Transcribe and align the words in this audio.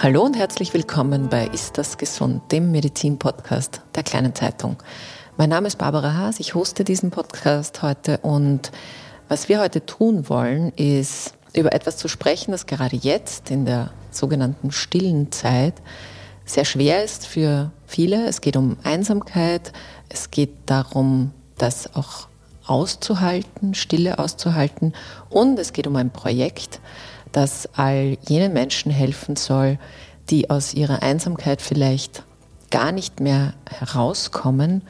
Hallo 0.00 0.22
und 0.22 0.36
herzlich 0.36 0.72
willkommen 0.74 1.28
bei 1.28 1.48
Ist 1.48 1.76
das 1.76 1.98
gesund, 1.98 2.52
dem 2.52 2.70
Medizin-Podcast 2.70 3.82
der 3.96 4.04
kleinen 4.04 4.32
Zeitung. 4.32 4.76
Mein 5.36 5.48
Name 5.48 5.66
ist 5.66 5.76
Barbara 5.76 6.14
Haas, 6.14 6.38
ich 6.38 6.54
hoste 6.54 6.84
diesen 6.84 7.10
Podcast 7.10 7.82
heute 7.82 8.18
und 8.18 8.70
was 9.26 9.48
wir 9.48 9.58
heute 9.58 9.84
tun 9.84 10.28
wollen, 10.28 10.72
ist 10.76 11.34
über 11.52 11.72
etwas 11.72 11.96
zu 11.96 12.06
sprechen, 12.06 12.52
das 12.52 12.66
gerade 12.66 12.94
jetzt 12.94 13.50
in 13.50 13.64
der 13.64 13.90
sogenannten 14.12 14.70
stillen 14.70 15.32
Zeit 15.32 15.74
sehr 16.44 16.64
schwer 16.64 17.02
ist 17.02 17.26
für 17.26 17.72
viele. 17.84 18.24
Es 18.28 18.40
geht 18.40 18.56
um 18.56 18.76
Einsamkeit, 18.84 19.72
es 20.10 20.30
geht 20.30 20.52
darum, 20.66 21.32
das 21.56 21.96
auch 21.96 22.28
auszuhalten, 22.68 23.74
Stille 23.74 24.20
auszuhalten 24.20 24.92
und 25.28 25.58
es 25.58 25.72
geht 25.72 25.88
um 25.88 25.96
ein 25.96 26.10
Projekt, 26.10 26.80
das 27.32 27.68
all 27.74 28.18
jenen 28.28 28.52
Menschen 28.52 28.90
helfen 28.90 29.36
soll, 29.36 29.78
die 30.30 30.50
aus 30.50 30.74
ihrer 30.74 31.02
Einsamkeit 31.02 31.62
vielleicht 31.62 32.22
gar 32.70 32.92
nicht 32.92 33.20
mehr 33.20 33.54
herauskommen. 33.68 34.82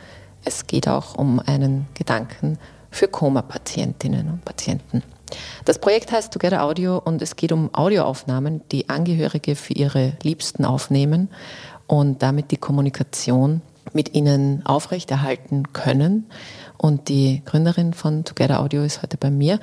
Es 0.44 0.66
geht 0.66 0.88
auch 0.88 1.14
um 1.14 1.40
einen 1.40 1.86
Gedanken 1.94 2.58
für 2.90 3.08
Koma-Patientinnen 3.08 4.28
und 4.28 4.44
Patienten. 4.44 5.02
Das 5.64 5.78
Projekt 5.78 6.10
heißt 6.10 6.32
Together 6.32 6.62
Audio 6.62 6.98
und 6.98 7.20
es 7.20 7.36
geht 7.36 7.52
um 7.52 7.70
Audioaufnahmen, 7.74 8.62
die 8.72 8.88
Angehörige 8.88 9.56
für 9.56 9.74
ihre 9.74 10.14
Liebsten 10.22 10.64
aufnehmen 10.64 11.28
und 11.86 12.22
damit 12.22 12.50
die 12.50 12.56
Kommunikation 12.56 13.60
mit 13.92 14.14
ihnen 14.14 14.64
aufrechterhalten 14.64 15.72
können. 15.72 16.26
Und 16.76 17.08
die 17.08 17.42
Gründerin 17.44 17.92
von 17.92 18.24
Together 18.24 18.60
Audio 18.60 18.82
ist 18.82 19.02
heute 19.02 19.16
bei 19.16 19.30
mir 19.30 19.60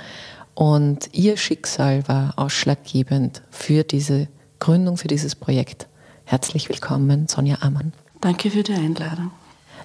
und 0.55 1.09
ihr 1.11 1.37
Schicksal 1.37 2.07
war 2.07 2.33
ausschlaggebend 2.37 3.41
für 3.51 3.83
diese 3.83 4.27
Gründung, 4.59 4.97
für 4.97 5.09
dieses 5.09 5.35
Projekt. 5.35 5.87
Herzlich 6.23 6.69
willkommen, 6.69 7.27
Sonja 7.27 7.57
Amann. 7.59 7.93
Danke 8.21 8.49
für 8.49 8.63
die 8.63 8.73
Einladung. 8.73 9.31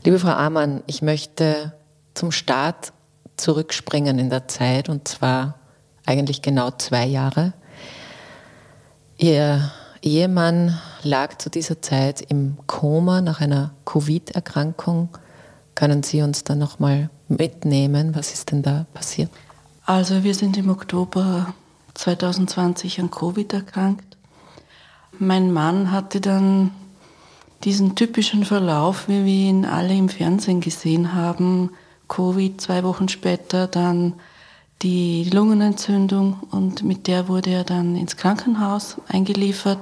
Liebe 0.04 0.18
Frau 0.18 0.30
Amann, 0.30 0.82
ich 0.86 1.02
möchte 1.02 1.74
zum 2.14 2.32
Start 2.32 2.92
zurückspringen 3.36 4.18
in 4.18 4.30
der 4.30 4.48
Zeit 4.48 4.88
und 4.88 5.08
zwar 5.08 5.58
eigentlich 6.06 6.40
genau 6.40 6.70
zwei 6.70 7.04
Jahre. 7.04 7.52
Ihr 9.18 9.70
Ehemann 10.02 10.78
lag 11.02 11.36
zu 11.38 11.50
dieser 11.50 11.82
Zeit 11.82 12.22
im 12.22 12.56
Koma 12.66 13.20
nach 13.20 13.40
einer 13.40 13.74
Covid-Erkrankung. 13.84 15.10
Können 15.74 16.02
Sie 16.02 16.22
uns 16.22 16.44
da 16.44 16.54
nochmal 16.54 17.10
mitnehmen? 17.28 18.14
Was 18.14 18.32
ist 18.32 18.50
denn 18.52 18.62
da 18.62 18.86
passiert? 18.94 19.30
Also 19.86 20.22
wir 20.22 20.34
sind 20.34 20.56
im 20.56 20.70
Oktober 20.70 21.54
2020 21.94 23.00
an 23.00 23.10
Covid 23.10 23.52
erkrankt. 23.52 24.16
Mein 25.18 25.52
Mann 25.52 25.90
hatte 25.90 26.20
dann 26.20 26.70
diesen 27.64 27.94
typischen 27.94 28.44
Verlauf, 28.44 29.08
wie 29.08 29.24
wir 29.24 29.50
ihn 29.50 29.64
alle 29.64 29.94
im 29.94 30.08
Fernsehen 30.08 30.60
gesehen 30.60 31.14
haben. 31.14 31.70
Covid, 32.08 32.60
zwei 32.60 32.82
Wochen 32.84 33.08
später 33.08 33.66
dann 33.66 34.14
die 34.82 35.24
Lungenentzündung 35.24 36.40
und 36.50 36.82
mit 36.82 37.06
der 37.06 37.28
wurde 37.28 37.50
er 37.50 37.64
dann 37.64 37.96
ins 37.96 38.16
Krankenhaus 38.16 38.96
eingeliefert 39.08 39.78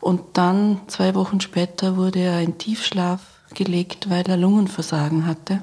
und 0.00 0.22
dann 0.32 0.80
zwei 0.88 1.14
Wochen 1.14 1.40
später 1.40 1.96
wurde 1.96 2.18
er 2.18 2.40
in 2.40 2.58
Tiefschlaf 2.58 3.20
gelegt, 3.54 4.10
weil 4.10 4.24
er 4.26 4.36
Lungenversagen 4.36 5.26
hatte. 5.26 5.62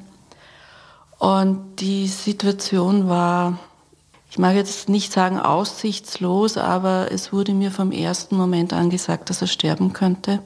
Und 1.22 1.76
die 1.82 2.08
Situation 2.08 3.08
war 3.08 3.60
ich 4.32 4.40
mag 4.40 4.56
jetzt 4.56 4.88
nicht 4.90 5.12
sagen 5.12 5.40
aussichtslos, 5.40 6.58
aber 6.58 7.12
es 7.12 7.32
wurde 7.32 7.54
mir 7.54 7.70
vom 7.70 7.92
ersten 7.92 8.38
Moment 8.38 8.74
an 8.74 8.90
gesagt, 8.90 9.30
dass 9.30 9.42
er 9.42 9.48
sterben 9.48 9.92
könnte, 9.94 10.42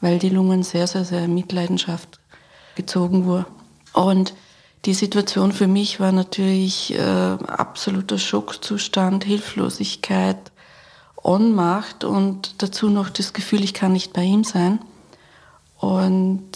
weil 0.00 0.18
die 0.20 0.30
Lungen 0.30 0.62
sehr, 0.62 0.86
sehr, 0.86 1.04
sehr 1.04 1.24
in 1.24 1.34
Mitleidenschaft 1.34 2.20
gezogen 2.76 3.26
wurden. 3.26 3.44
Und 3.92 4.32
die 4.86 4.94
Situation 4.94 5.50
für 5.50 5.66
mich 5.66 6.00
war 6.00 6.12
natürlich 6.12 6.94
äh, 6.94 7.00
absoluter 7.00 8.16
Schockzustand, 8.16 9.24
Hilflosigkeit, 9.24 10.52
Ohnmacht 11.20 12.04
und 12.04 12.62
dazu 12.62 12.88
noch 12.88 13.10
das 13.10 13.34
Gefühl, 13.34 13.64
ich 13.64 13.74
kann 13.74 13.92
nicht 13.92 14.14
bei 14.14 14.22
ihm 14.22 14.44
sein. 14.44 14.78
Und 15.78 16.50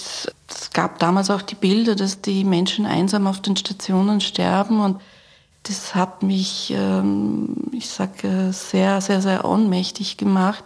es 0.48 0.70
gab 0.72 0.98
damals 0.98 1.30
auch 1.30 1.42
die 1.42 1.54
Bilder, 1.54 1.94
dass 1.94 2.22
die 2.22 2.44
Menschen 2.44 2.86
einsam 2.86 3.26
auf 3.26 3.40
den 3.40 3.56
Stationen 3.56 4.20
sterben 4.20 4.80
und 4.80 5.00
das 5.64 5.94
hat 5.94 6.22
mich, 6.22 6.72
ähm, 6.74 7.54
ich 7.72 7.88
sage, 7.90 8.50
sehr, 8.52 9.00
sehr, 9.02 9.20
sehr 9.20 9.44
ohnmächtig 9.44 10.16
gemacht. 10.16 10.64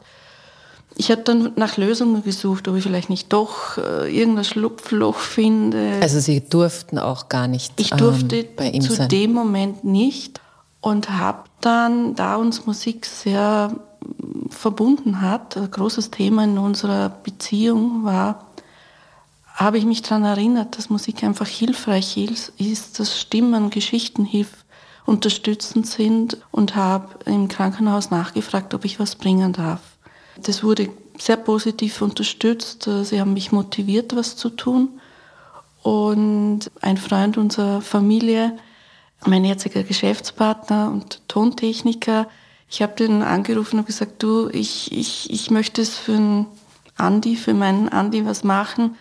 Ich 0.96 1.10
habe 1.10 1.22
dann 1.22 1.52
nach 1.56 1.76
Lösungen 1.76 2.22
gesucht, 2.22 2.68
ob 2.68 2.76
ich 2.76 2.84
vielleicht 2.84 3.10
nicht 3.10 3.32
doch 3.32 3.76
äh, 3.78 4.16
irgendein 4.16 4.44
Schlupfloch 4.44 5.16
finde. 5.16 5.98
Also 6.00 6.20
Sie 6.20 6.48
durften 6.48 7.00
auch 7.00 7.28
gar 7.28 7.48
nicht 7.48 7.72
ich 7.80 7.90
durfte 7.90 8.36
ähm, 8.36 8.48
bei 8.56 8.70
ihm 8.70 8.82
zu 8.82 8.92
sein. 8.92 9.08
dem 9.08 9.32
Moment 9.32 9.82
nicht 9.82 10.40
und 10.80 11.10
habe 11.10 11.44
dann, 11.60 12.14
da 12.14 12.36
uns 12.36 12.66
Musik 12.66 13.06
sehr 13.06 13.72
verbunden 14.50 15.20
hat, 15.20 15.56
ein 15.56 15.70
großes 15.70 16.10
Thema 16.10 16.44
in 16.44 16.58
unserer 16.58 17.08
Beziehung 17.08 18.04
war, 18.04 18.46
habe 19.54 19.78
ich 19.78 19.84
mich 19.84 20.02
daran 20.02 20.24
erinnert, 20.24 20.76
dass 20.76 20.90
Musik 20.90 21.22
einfach 21.22 21.46
hilfreich 21.46 22.16
ist, 22.16 22.98
dass 22.98 23.20
Stimmen, 23.20 23.70
Geschichten 23.70 24.24
hilft 24.24 24.64
unterstützend 25.06 25.86
sind 25.86 26.38
und 26.50 26.76
habe 26.76 27.08
im 27.26 27.48
Krankenhaus 27.48 28.10
nachgefragt, 28.10 28.74
ob 28.74 28.84
ich 28.84 28.98
was 28.98 29.16
bringen 29.16 29.52
darf. 29.52 29.80
Das 30.42 30.64
wurde 30.64 30.88
sehr 31.18 31.36
positiv 31.36 32.00
unterstützt. 32.02 32.88
Sie 33.02 33.20
haben 33.20 33.34
mich 33.34 33.52
motiviert, 33.52 34.16
was 34.16 34.36
zu 34.36 34.50
tun. 34.50 35.00
Und 35.82 36.70
ein 36.80 36.96
Freund 36.96 37.36
unserer 37.36 37.82
Familie, 37.82 38.56
mein 39.26 39.44
jetziger 39.44 39.82
Geschäftspartner 39.82 40.90
und 40.90 41.20
Tontechniker, 41.28 42.26
ich 42.74 42.82
habe 42.82 42.94
den 42.96 43.22
angerufen 43.22 43.78
und 43.78 43.86
gesagt, 43.86 44.20
du, 44.24 44.48
ich, 44.48 44.90
ich, 44.90 45.30
ich 45.30 45.48
möchte 45.52 45.80
es 45.80 45.96
für 45.96 46.16
einen 46.16 46.46
Andi, 46.96 47.36
für 47.36 47.54
meinen 47.54 47.88
Andi 47.88 48.26
was 48.26 48.42
machen. 48.42 48.96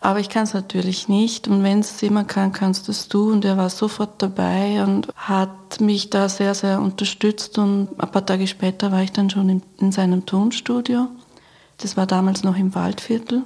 Aber 0.00 0.18
ich 0.18 0.30
kann 0.30 0.44
es 0.44 0.54
natürlich 0.54 1.08
nicht. 1.08 1.46
Und 1.46 1.62
wenn 1.62 1.80
es 1.80 2.00
jemand 2.00 2.28
kann, 2.28 2.52
kannst 2.52 2.88
es 2.88 3.08
du. 3.08 3.30
Und 3.30 3.44
er 3.44 3.58
war 3.58 3.68
sofort 3.68 4.22
dabei 4.22 4.82
und 4.82 5.08
hat 5.14 5.78
mich 5.78 6.08
da 6.08 6.30
sehr, 6.30 6.54
sehr 6.54 6.80
unterstützt. 6.80 7.58
Und 7.58 7.88
ein 7.98 8.10
paar 8.10 8.24
Tage 8.24 8.46
später 8.46 8.90
war 8.92 9.02
ich 9.02 9.12
dann 9.12 9.28
schon 9.28 9.50
in, 9.50 9.62
in 9.78 9.92
seinem 9.92 10.24
Tonstudio. 10.24 11.08
Das 11.76 11.98
war 11.98 12.06
damals 12.06 12.44
noch 12.44 12.56
im 12.56 12.74
Waldviertel. 12.74 13.42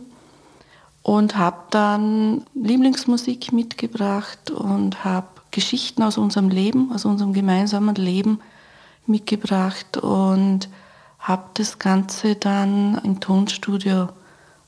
Und 1.03 1.37
habe 1.37 1.59
dann 1.71 2.47
Lieblingsmusik 2.55 3.53
mitgebracht 3.53 4.53
und 4.53 5.05
habe 5.05 5.27
Geschichten 5.51 6.05
aus 6.05 6.19
unserem 6.19 6.51
Leben, 6.51 6.93
aus 6.93 7.05
unserem 7.05 7.33
gemeinsamen 7.33 7.97
Leben 7.97 8.39
mitgebracht 9.09 9.97
und 9.97 10.69
habe 11.19 11.45
das 11.55 11.79
Ganze 11.79 12.37
dann 12.37 13.01
im 13.03 13.21
Tonstudio 13.21 14.09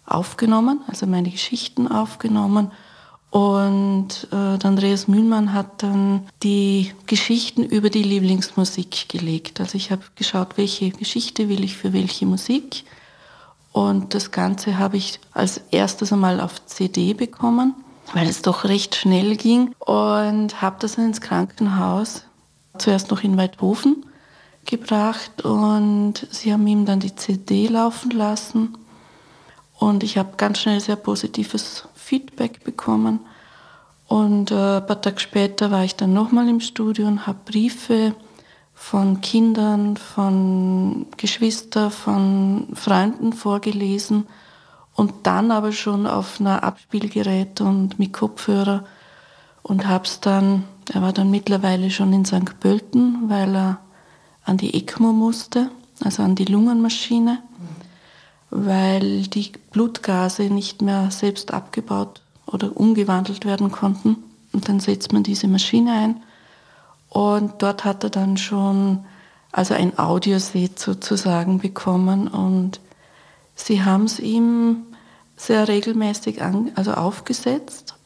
aufgenommen, 0.06 0.81
also 0.88 1.06
meine 1.06 1.31
Geschichten 1.31 1.87
aufgenommen. 1.87 2.72
Und 3.31 4.26
äh, 4.32 4.66
Andreas 4.66 5.06
Mühlmann 5.06 5.53
hat 5.53 5.82
dann 5.82 6.26
die 6.43 6.93
Geschichten 7.06 7.62
über 7.62 7.91
die 7.91 8.03
Lieblingsmusik 8.03 9.09
gelegt. 9.09 9.60
Also 9.60 9.76
ich 9.76 9.91
habe 9.91 10.03
geschaut, 10.16 10.56
welche 10.56 10.91
Geschichte 10.91 11.49
will 11.49 11.62
ich 11.62 11.76
für 11.76 11.93
welche 11.93 12.25
Musik. 12.25 12.84
Und 13.72 14.15
das 14.15 14.31
Ganze 14.31 14.78
habe 14.78 14.97
ich 14.97 15.20
als 15.32 15.60
erstes 15.70 16.12
einmal 16.12 16.41
auf 16.41 16.65
CD 16.66 17.12
bekommen, 17.12 17.75
weil 18.15 18.28
es 18.28 18.41
doch 18.41 18.65
recht 18.65 18.94
schnell 18.94 19.37
ging. 19.37 19.75
Und 19.78 20.62
habe 20.62 20.76
das 20.81 20.97
ins 20.97 21.20
Krankenhaus, 21.20 22.25
zuerst 22.78 23.11
noch 23.11 23.23
in 23.23 23.37
Weidhofen, 23.37 24.06
gebracht. 24.69 25.43
Und 25.44 26.29
sie 26.31 26.53
haben 26.53 26.67
ihm 26.67 26.87
dann 26.87 27.00
die 27.00 27.17
CD 27.17 27.67
laufen 27.67 28.12
lassen. 28.12 28.79
Und 29.79 30.05
ich 30.05 30.17
habe 30.17 30.37
ganz 30.37 30.61
schnell 30.61 30.81
sehr 30.81 30.97
positives 30.97 31.88
Feedback 31.94 32.62
bekommen. 32.62 33.20
Und 34.06 34.50
äh, 34.50 34.76
ein 34.79 34.87
paar 34.87 35.00
Tage 35.03 35.20
später 35.20 35.70
war 35.70 35.85
ich 35.85 35.97
dann 35.97 36.12
nochmal 36.12 36.49
im 36.49 36.61
Studio 36.61 37.06
und 37.06 37.26
habe 37.26 37.38
Briefe 37.44 38.15
von 38.75 39.20
Kindern, 39.20 39.97
von 39.97 41.06
Geschwistern, 41.17 41.91
von 41.91 42.69
Freunden 42.75 43.32
vorgelesen 43.32 44.26
und 44.94 45.12
dann 45.25 45.50
aber 45.50 45.73
schon 45.73 46.06
auf 46.06 46.41
einer 46.41 46.62
Abspielgerät 46.62 47.61
und 47.61 47.99
mit 47.99 48.12
Kopfhörer 48.12 48.85
und 49.62 49.87
habe 49.87 50.05
es 50.05 50.21
dann, 50.21 50.64
er 50.93 51.03
war 51.03 51.12
dann 51.12 51.31
mittlerweile 51.31 51.91
schon 51.91 52.12
in 52.12 52.25
St. 52.25 52.59
Pölten, 52.61 53.29
weil 53.29 53.55
er 53.55 53.79
an 54.49 54.56
die 54.56 54.75
ECMO 54.75 55.12
musste, 55.12 55.71
also 56.03 56.23
an 56.23 56.35
die 56.35 56.47
Lungenmaschine 56.47 57.39
weil 58.50 59.23
die 59.27 59.53
Blutgase 59.71 60.45
nicht 60.45 60.83
mehr 60.83 61.11
selbst 61.11 61.53
abgebaut 61.53 62.23
oder 62.47 62.77
umgewandelt 62.77 63.45
werden 63.45 63.71
konnten. 63.71 64.17
Und 64.53 64.69
dann 64.69 64.81
setzt 64.81 65.12
man 65.12 65.23
diese 65.23 65.49
Maschine 65.49 65.93
ein 65.93 66.23
und 67.11 67.62
dort 67.62 67.85
hat 67.85 68.05
er 68.05 68.11
dann 68.11 68.37
schon 68.37 69.05
also 69.53 69.75
ein 69.75 69.99
Audioset 69.99 70.79
sozusagen 70.79 71.59
bekommen 71.59 72.29
und 72.29 72.81
Sie 73.55 73.83
haben 73.83 74.05
es 74.05 74.21
ihm 74.21 74.85
sehr 75.37 75.67
regelmäßig 75.67 76.43
an, 76.43 76.71
also 76.77 76.93
aufgesetzt. 76.93 77.97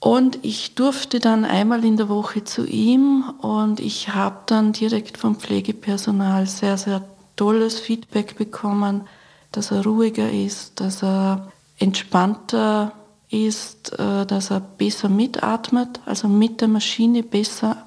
Und 0.00 0.38
ich 0.42 0.76
durfte 0.76 1.18
dann 1.18 1.44
einmal 1.44 1.84
in 1.84 1.96
der 1.96 2.08
Woche 2.08 2.44
zu 2.44 2.64
ihm 2.64 3.24
und 3.40 3.80
ich 3.80 4.10
habe 4.10 4.38
dann 4.46 4.72
direkt 4.72 5.18
vom 5.18 5.36
Pflegepersonal 5.36 6.46
sehr, 6.46 6.78
sehr 6.78 7.02
tolles 7.34 7.80
Feedback 7.80 8.36
bekommen, 8.36 9.08
dass 9.50 9.72
er 9.72 9.82
ruhiger 9.82 10.30
ist, 10.30 10.80
dass 10.80 11.02
er 11.02 11.50
entspannter 11.78 12.92
ist, 13.28 13.98
äh, 13.98 14.24
dass 14.24 14.50
er 14.50 14.60
besser 14.60 15.08
mitatmet, 15.08 16.00
also 16.06 16.28
mit 16.28 16.60
der 16.60 16.68
Maschine 16.68 17.24
besser 17.24 17.84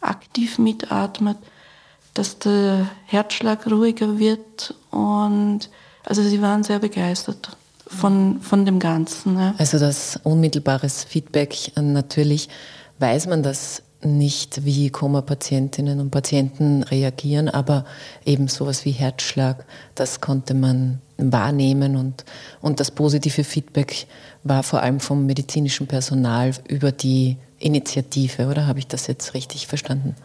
aktiv 0.00 0.58
mitatmet, 0.58 1.38
dass 2.14 2.38
der 2.40 2.88
Herzschlag 3.06 3.70
ruhiger 3.70 4.18
wird. 4.18 4.74
Und 4.90 5.70
also 6.04 6.22
sie 6.22 6.42
waren 6.42 6.64
sehr 6.64 6.80
begeistert 6.80 7.56
von, 7.96 8.40
von 8.40 8.64
dem 8.64 8.78
Ganzen. 8.78 9.38
Ja. 9.38 9.54
Also 9.58 9.78
das 9.78 10.18
unmittelbares 10.22 11.04
Feedback, 11.04 11.72
natürlich 11.76 12.48
weiß 12.98 13.26
man 13.26 13.42
das 13.42 13.82
nicht, 14.04 14.64
wie 14.64 14.90
Koma-Patientinnen 14.90 16.00
und 16.00 16.10
Patienten 16.10 16.82
reagieren, 16.82 17.48
aber 17.48 17.84
eben 18.24 18.48
sowas 18.48 18.84
wie 18.84 18.90
Herzschlag, 18.90 19.64
das 19.94 20.20
konnte 20.20 20.54
man 20.54 21.00
wahrnehmen 21.18 21.96
und, 21.96 22.24
und 22.60 22.80
das 22.80 22.90
positive 22.90 23.44
Feedback 23.44 24.06
war 24.42 24.64
vor 24.64 24.82
allem 24.82 24.98
vom 24.98 25.24
medizinischen 25.26 25.86
Personal 25.86 26.52
über 26.68 26.90
die 26.90 27.36
Initiative, 27.60 28.48
oder 28.48 28.66
habe 28.66 28.80
ich 28.80 28.88
das 28.88 29.06
jetzt 29.06 29.34
richtig 29.34 29.68
verstanden? 29.68 30.16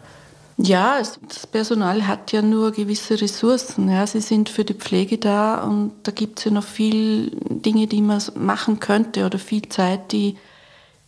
Ja, 0.60 0.98
das 0.98 1.46
Personal 1.46 2.08
hat 2.08 2.32
ja 2.32 2.42
nur 2.42 2.72
gewisse 2.72 3.22
Ressourcen. 3.22 3.90
Ja. 3.90 4.08
Sie 4.08 4.22
sind 4.22 4.50
für 4.50 4.66
die 4.66 4.74
Pflege 4.74 5.20
da 5.20 5.64
und 5.64 5.92
da 6.04 6.12
gibt 6.12 6.40
es 6.40 6.46
ja 6.46 6.52
noch 6.52 6.64
viel 6.64 7.32
Dinge, 7.48 7.86
die 7.86 8.02
man 8.02 8.22
machen 8.36 8.80
könnte 8.80 9.26
oder 9.26 9.38
viel 9.38 9.70
Zeit, 9.70 10.12
die 10.12 10.36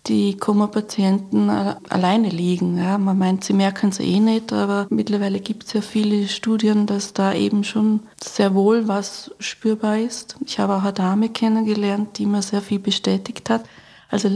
die 0.06 0.38
Koma-Patienten 0.38 1.50
alleine 1.50 2.30
liegen. 2.30 2.78
Ja. 2.78 3.00
Man 3.00 3.18
meint, 3.18 3.44
sie 3.44 3.54
merken 3.54 3.90
es 3.90 4.00
eh 4.00 4.20
nicht, 4.20 4.54
aber 4.54 4.86
mittlerweile 4.92 5.40
gibt 5.40 5.66
es 5.66 5.74
ja 5.74 5.82
viele 5.82 6.28
Studien, 6.28 6.86
dass 6.86 7.14
da 7.14 7.34
eben 7.34 7.64
schon 7.64 8.02
sehr 8.24 8.54
wohl 8.54 8.88
was 8.88 9.32
spürbar 9.40 9.98
ist. 9.98 10.38
Ich 10.46 10.60
habe 10.60 10.76
auch 10.76 10.84
eine 10.84 10.94
Dame 10.94 11.30
kennengelernt, 11.30 12.20
die 12.20 12.28
mir 12.28 12.44
sehr 12.44 12.62
viel 12.62 12.80
bestätigt 12.80 13.50
hat. 13.50 13.66
Also 14.10 14.30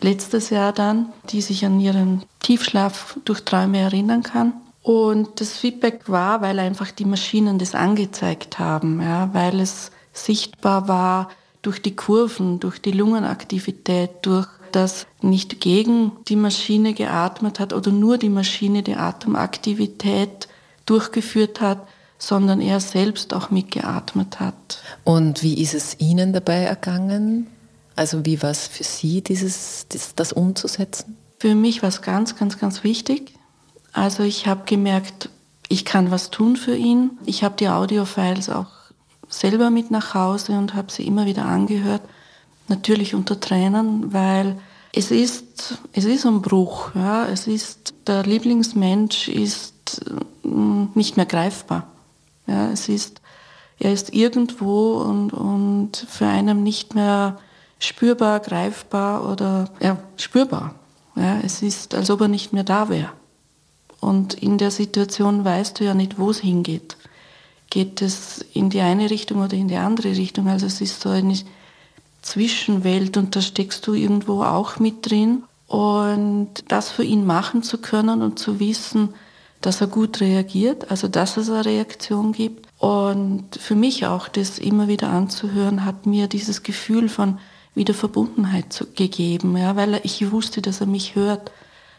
letztes 0.00 0.50
Jahr 0.50 0.72
dann, 0.72 1.06
die 1.30 1.40
sich 1.40 1.64
an 1.64 1.80
ihren 1.80 2.22
Tiefschlaf 2.40 3.18
durch 3.24 3.44
Träume 3.44 3.78
erinnern 3.78 4.22
kann. 4.22 4.52
Und 4.82 5.40
das 5.40 5.52
Feedback 5.52 6.08
war, 6.08 6.40
weil 6.40 6.58
einfach 6.58 6.90
die 6.90 7.04
Maschinen 7.04 7.58
das 7.58 7.74
angezeigt 7.74 8.58
haben, 8.58 9.02
ja, 9.02 9.28
weil 9.34 9.60
es 9.60 9.90
sichtbar 10.12 10.88
war 10.88 11.28
durch 11.62 11.82
die 11.82 11.94
Kurven, 11.94 12.60
durch 12.60 12.80
die 12.80 12.92
Lungenaktivität, 12.92 14.10
durch 14.22 14.48
das 14.72 15.06
nicht 15.20 15.60
gegen 15.60 16.12
die 16.28 16.36
Maschine 16.36 16.94
geatmet 16.94 17.60
hat 17.60 17.72
oder 17.72 17.90
nur 17.90 18.18
die 18.18 18.28
Maschine 18.28 18.82
die 18.82 18.96
Atemaktivität 18.96 20.48
durchgeführt 20.86 21.60
hat, 21.60 21.86
sondern 22.18 22.60
er 22.60 22.80
selbst 22.80 23.32
auch 23.34 23.50
mitgeatmet 23.50 24.40
hat. 24.40 24.82
Und 25.04 25.42
wie 25.42 25.60
ist 25.60 25.74
es 25.74 26.00
Ihnen 26.00 26.32
dabei 26.32 26.62
ergangen? 26.62 27.46
Also 27.98 28.24
wie 28.24 28.40
war 28.42 28.50
es 28.50 28.68
für 28.68 28.84
Sie, 28.84 29.22
dieses, 29.22 29.86
das, 29.88 30.14
das 30.14 30.32
umzusetzen? 30.32 31.16
Für 31.40 31.56
mich 31.56 31.82
war 31.82 31.88
es 31.88 32.00
ganz, 32.00 32.36
ganz, 32.36 32.56
ganz 32.56 32.84
wichtig. 32.84 33.34
Also 33.92 34.22
ich 34.22 34.46
habe 34.46 34.62
gemerkt, 34.66 35.30
ich 35.68 35.84
kann 35.84 36.12
was 36.12 36.30
tun 36.30 36.54
für 36.54 36.76
ihn. 36.76 37.18
Ich 37.26 37.42
habe 37.42 37.56
die 37.58 37.68
Audiofiles 37.68 38.50
auch 38.50 38.70
selber 39.28 39.70
mit 39.70 39.90
nach 39.90 40.14
Hause 40.14 40.52
und 40.52 40.74
habe 40.74 40.92
sie 40.92 41.08
immer 41.08 41.26
wieder 41.26 41.44
angehört. 41.44 42.02
Natürlich 42.68 43.16
unter 43.16 43.40
Tränen, 43.40 44.12
weil 44.12 44.56
es 44.92 45.10
ist, 45.10 45.76
es 45.92 46.04
ist 46.04 46.24
ein 46.24 46.40
Bruch. 46.40 46.94
Ja. 46.94 47.26
Es 47.26 47.48
ist, 47.48 47.94
der 48.06 48.22
Lieblingsmensch 48.22 49.26
ist 49.26 50.02
mm, 50.44 50.84
nicht 50.94 51.16
mehr 51.16 51.26
greifbar. 51.26 51.88
Ja. 52.46 52.70
Es 52.70 52.88
ist, 52.88 53.20
er 53.80 53.92
ist 53.92 54.14
irgendwo 54.14 54.98
und, 54.98 55.32
und 55.32 56.06
für 56.08 56.26
einen 56.28 56.62
nicht 56.62 56.94
mehr 56.94 57.38
spürbar, 57.78 58.40
greifbar 58.40 59.30
oder 59.30 59.70
ja, 59.80 59.98
spürbar. 60.16 60.74
Ja, 61.16 61.40
es 61.40 61.62
ist, 61.62 61.94
als 61.94 62.10
ob 62.10 62.20
er 62.20 62.28
nicht 62.28 62.52
mehr 62.52 62.64
da 62.64 62.88
wäre. 62.88 63.10
Und 64.00 64.34
in 64.34 64.58
der 64.58 64.70
Situation 64.70 65.44
weißt 65.44 65.80
du 65.80 65.84
ja 65.84 65.94
nicht, 65.94 66.18
wo 66.18 66.30
es 66.30 66.38
hingeht. 66.38 66.96
Geht 67.70 68.00
es 68.00 68.44
in 68.54 68.70
die 68.70 68.80
eine 68.80 69.10
Richtung 69.10 69.42
oder 69.42 69.54
in 69.54 69.68
die 69.68 69.76
andere 69.76 70.08
Richtung? 70.08 70.48
Also 70.48 70.66
es 70.66 70.80
ist 70.80 71.00
so 71.00 71.08
eine 71.08 71.36
Zwischenwelt 72.22 73.16
und 73.16 73.34
da 73.34 73.40
steckst 73.40 73.86
du 73.86 73.94
irgendwo 73.94 74.42
auch 74.42 74.78
mit 74.78 75.10
drin. 75.10 75.42
Und 75.66 76.48
das 76.68 76.90
für 76.90 77.04
ihn 77.04 77.26
machen 77.26 77.62
zu 77.62 77.78
können 77.78 78.22
und 78.22 78.38
zu 78.38 78.58
wissen, 78.58 79.10
dass 79.60 79.80
er 79.80 79.88
gut 79.88 80.20
reagiert, 80.20 80.90
also 80.90 81.08
dass 81.08 81.36
es 81.36 81.50
eine 81.50 81.64
Reaktion 81.64 82.32
gibt. 82.32 82.68
Und 82.78 83.44
für 83.58 83.74
mich 83.74 84.06
auch 84.06 84.28
das 84.28 84.58
immer 84.58 84.88
wieder 84.88 85.10
anzuhören, 85.10 85.84
hat 85.84 86.06
mir 86.06 86.28
dieses 86.28 86.62
Gefühl 86.62 87.08
von 87.08 87.38
wieder 87.78 87.94
Verbundenheit 87.94 88.86
gegeben, 88.94 89.56
ja, 89.56 89.74
weil 89.76 90.00
ich 90.02 90.30
wusste, 90.30 90.60
dass 90.60 90.82
er 90.82 90.86
mich 90.86 91.14
hört. 91.14 91.50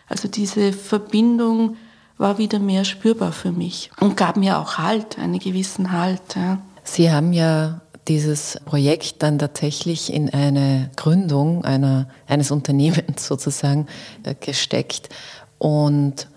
Also 0.07 0.27
diese 0.27 0.73
Verbindung 0.73 1.77
war 2.17 2.37
wieder 2.37 2.59
mehr 2.59 2.85
spürbar 2.85 3.31
für 3.31 3.51
mich 3.51 3.89
und 3.99 4.15
gab 4.17 4.37
mir 4.37 4.59
auch 4.59 4.77
Halt, 4.77 5.17
einen 5.17 5.39
gewissen 5.39 5.91
Halt. 5.91 6.35
Ja. 6.35 6.59
Sie 6.83 7.11
haben 7.11 7.33
ja 7.33 7.81
dieses 8.07 8.59
Projekt 8.65 9.23
dann 9.23 9.39
tatsächlich 9.39 10.11
in 10.11 10.29
eine 10.29 10.89
Gründung 10.95 11.63
einer, 11.63 12.09
eines 12.27 12.51
Unternehmens 12.51 13.25
sozusagen 13.27 13.87
äh, 14.23 14.35
gesteckt 14.35 15.09
und 15.59 16.27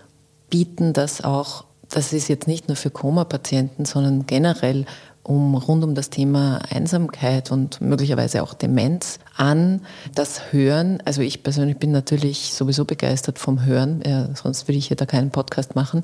bieten 0.49 0.93
das 0.93 1.23
auch, 1.23 1.65
das 1.89 2.13
ist 2.13 2.27
jetzt 2.27 2.47
nicht 2.47 2.67
nur 2.67 2.77
für 2.77 2.91
Koma-Patienten, 2.91 3.85
sondern 3.85 4.25
generell 4.25 4.85
um 5.23 5.55
rund 5.55 5.83
um 5.85 5.95
das 5.95 6.09
Thema 6.09 6.61
Einsamkeit 6.69 7.49
und 7.51 7.79
möglicherweise 7.79 8.43
auch 8.43 8.53
Demenz 8.53 9.19
an. 9.37 9.81
Das 10.13 10.51
Hören, 10.51 11.01
also 11.05 11.21
ich 11.21 11.43
persönlich 11.43 11.77
bin 11.77 11.91
natürlich 11.91 12.53
sowieso 12.53 12.83
begeistert 12.83 13.39
vom 13.39 13.63
Hören, 13.63 14.03
ja, 14.05 14.29
sonst 14.35 14.67
würde 14.67 14.77
ich 14.77 14.87
hier 14.87 14.97
da 14.97 15.05
keinen 15.05 15.31
Podcast 15.31 15.75
machen, 15.75 16.03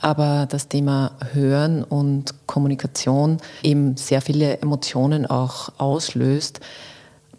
aber 0.00 0.46
das 0.48 0.68
Thema 0.68 1.12
Hören 1.32 1.82
und 1.82 2.34
Kommunikation 2.46 3.38
eben 3.62 3.96
sehr 3.96 4.20
viele 4.20 4.58
Emotionen 4.58 5.24
auch 5.24 5.70
auslöst. 5.78 6.60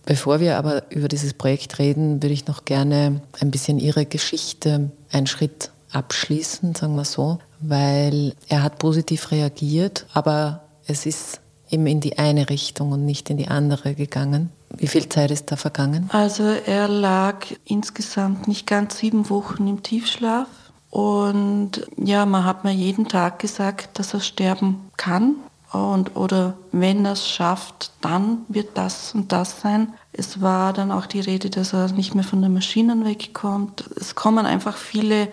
Bevor 0.06 0.40
wir 0.40 0.58
aber 0.58 0.92
über 0.92 1.08
dieses 1.08 1.36
Projekt 1.36 1.78
reden, 1.78 2.24
würde 2.24 2.34
ich 2.34 2.48
noch 2.48 2.66
gerne 2.66 3.22
ein 3.40 3.52
bisschen 3.52 3.78
Ihre 3.78 4.08
Geschichte 4.08 4.90
einen 5.12 5.28
Schritt 5.28 5.70
abschließen, 5.92 6.74
sagen 6.74 6.96
wir 6.96 7.06
so, 7.06 7.38
weil 7.60 8.34
er 8.48 8.64
hat 8.64 8.80
positiv 8.80 9.30
reagiert, 9.30 10.08
aber 10.14 10.64
es 10.92 11.06
ist 11.06 11.42
eben 11.70 11.88
in 11.88 12.02
die 12.02 12.20
eine 12.20 12.50
Richtung 12.50 12.92
und 12.92 13.06
nicht 13.06 13.30
in 13.30 13.38
die 13.38 13.48
andere 13.48 13.96
gegangen. 13.96 14.50
Wie 14.70 14.88
viel 14.88 15.08
Zeit 15.10 15.32
ist 15.32 15.52
da 15.52 15.56
vergangen? 15.56 16.10
Also 16.12 16.44
er 16.44 16.88
lag 16.88 17.46
insgesamt 17.66 18.48
nicht 18.48 18.68
ganz 18.68 18.98
sieben 18.98 19.30
Wochen 19.30 19.68
im 19.68 19.82
Tiefschlaf. 19.82 20.48
Und 20.90 21.88
ja, 21.98 22.26
man 22.26 22.44
hat 22.44 22.64
mir 22.64 22.74
jeden 22.74 23.08
Tag 23.08 23.40
gesagt, 23.40 23.98
dass 23.98 24.14
er 24.14 24.20
sterben 24.20 24.92
kann. 24.98 25.36
Und, 25.72 26.18
oder 26.18 26.58
wenn 26.74 27.06
er 27.06 27.14
es 27.14 27.30
schafft, 27.30 27.92
dann 28.02 28.40
wird 28.50 28.78
das 28.78 29.16
und 29.16 29.32
das 29.32 29.62
sein. 29.62 29.94
Es 30.12 30.42
war 30.42 30.74
dann 30.74 30.92
auch 30.92 31.06
die 31.06 31.22
Rede, 31.22 31.50
dass 31.50 31.72
er 31.72 31.90
nicht 31.94 32.14
mehr 32.14 32.26
von 32.26 32.42
den 32.42 32.54
Maschinen 32.54 33.06
wegkommt. 33.06 33.90
Es 33.96 34.16
kommen 34.16 34.46
einfach 34.46 34.76
viele 34.76 35.30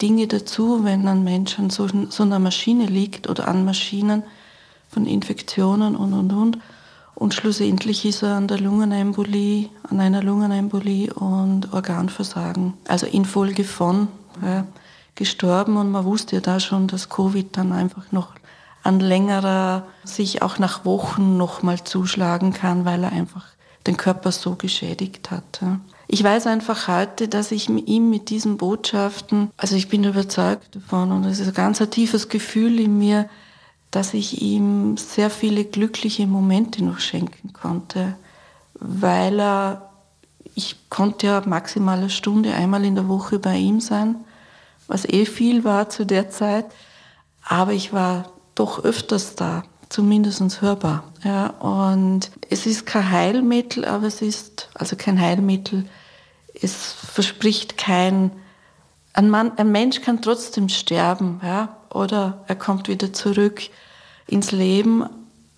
Dinge 0.00 0.26
dazu, 0.26 0.84
wenn 0.84 1.06
ein 1.06 1.22
Mensch 1.22 1.58
an 1.58 1.68
so, 1.68 1.86
so 2.08 2.22
einer 2.22 2.38
Maschine 2.38 2.86
liegt 2.86 3.28
oder 3.28 3.46
an 3.46 3.66
Maschinen 3.66 4.22
von 4.94 5.06
Infektionen 5.06 5.96
und, 5.96 6.12
und, 6.12 6.32
und. 6.32 6.58
Und 7.14 7.34
schlussendlich 7.34 8.04
ist 8.04 8.22
er 8.22 8.34
an 8.34 8.48
der 8.48 8.58
Lungenembolie, 8.58 9.68
an 9.88 10.00
einer 10.00 10.22
Lungenembolie 10.22 11.12
und 11.12 11.72
Organversagen, 11.72 12.74
also 12.88 13.06
infolge 13.06 13.64
von, 13.64 14.08
ja, 14.42 14.66
gestorben. 15.14 15.76
Und 15.76 15.92
man 15.92 16.04
wusste 16.04 16.36
ja 16.36 16.40
da 16.40 16.58
schon, 16.58 16.88
dass 16.88 17.08
Covid 17.08 17.56
dann 17.56 17.72
einfach 17.72 18.10
noch 18.10 18.34
an 18.82 19.00
längerer, 19.00 19.86
sich 20.04 20.42
auch 20.42 20.58
nach 20.58 20.84
Wochen 20.84 21.36
nochmal 21.36 21.84
zuschlagen 21.84 22.52
kann, 22.52 22.84
weil 22.84 23.04
er 23.04 23.12
einfach 23.12 23.46
den 23.86 23.96
Körper 23.96 24.32
so 24.32 24.56
geschädigt 24.56 25.30
hat. 25.30 25.60
Ja. 25.62 25.80
Ich 26.06 26.22
weiß 26.22 26.46
einfach 26.46 26.88
heute, 26.88 27.28
dass 27.28 27.52
ich 27.52 27.68
ihm 27.68 28.10
mit 28.10 28.28
diesen 28.28 28.56
Botschaften, 28.56 29.50
also 29.56 29.76
ich 29.76 29.88
bin 29.88 30.04
überzeugt 30.04 30.76
davon 30.76 31.12
und 31.12 31.24
es 31.24 31.40
ist 31.40 31.48
ein 31.48 31.54
ganz 31.54 31.78
tiefes 31.90 32.28
Gefühl 32.28 32.78
in 32.80 32.98
mir, 32.98 33.28
dass 33.94 34.12
ich 34.12 34.42
ihm 34.42 34.96
sehr 34.96 35.30
viele 35.30 35.64
glückliche 35.64 36.26
Momente 36.26 36.82
noch 36.82 36.98
schenken 36.98 37.52
konnte, 37.52 38.16
weil 38.74 39.38
er, 39.38 39.90
ich 40.56 40.90
konnte 40.90 41.28
ja 41.28 41.42
maximal 41.46 41.98
eine 41.98 42.10
Stunde 42.10 42.54
einmal 42.54 42.84
in 42.84 42.96
der 42.96 43.06
Woche 43.06 43.38
bei 43.38 43.56
ihm 43.56 43.80
sein, 43.80 44.16
was 44.88 45.08
eh 45.08 45.26
viel 45.26 45.62
war 45.62 45.90
zu 45.90 46.04
der 46.06 46.28
Zeit, 46.28 46.66
aber 47.44 47.72
ich 47.72 47.92
war 47.92 48.32
doch 48.56 48.82
öfters 48.82 49.36
da, 49.36 49.62
zumindest 49.90 50.60
hörbar. 50.60 51.04
Ja, 51.22 51.50
und 51.60 52.32
es 52.50 52.66
ist 52.66 52.86
kein 52.86 53.12
Heilmittel, 53.12 53.84
aber 53.84 54.08
es 54.08 54.22
ist, 54.22 54.70
also 54.74 54.96
kein 54.96 55.20
Heilmittel, 55.20 55.88
es 56.60 56.92
verspricht 56.92 57.78
kein, 57.78 58.32
ein, 59.12 59.30
Mann, 59.30 59.52
ein 59.56 59.70
Mensch 59.70 60.00
kann 60.00 60.20
trotzdem 60.20 60.68
sterben, 60.68 61.40
ja, 61.44 61.76
oder 61.90 62.42
er 62.48 62.56
kommt 62.56 62.88
wieder 62.88 63.12
zurück 63.12 63.62
ins 64.26 64.52
Leben, 64.52 65.04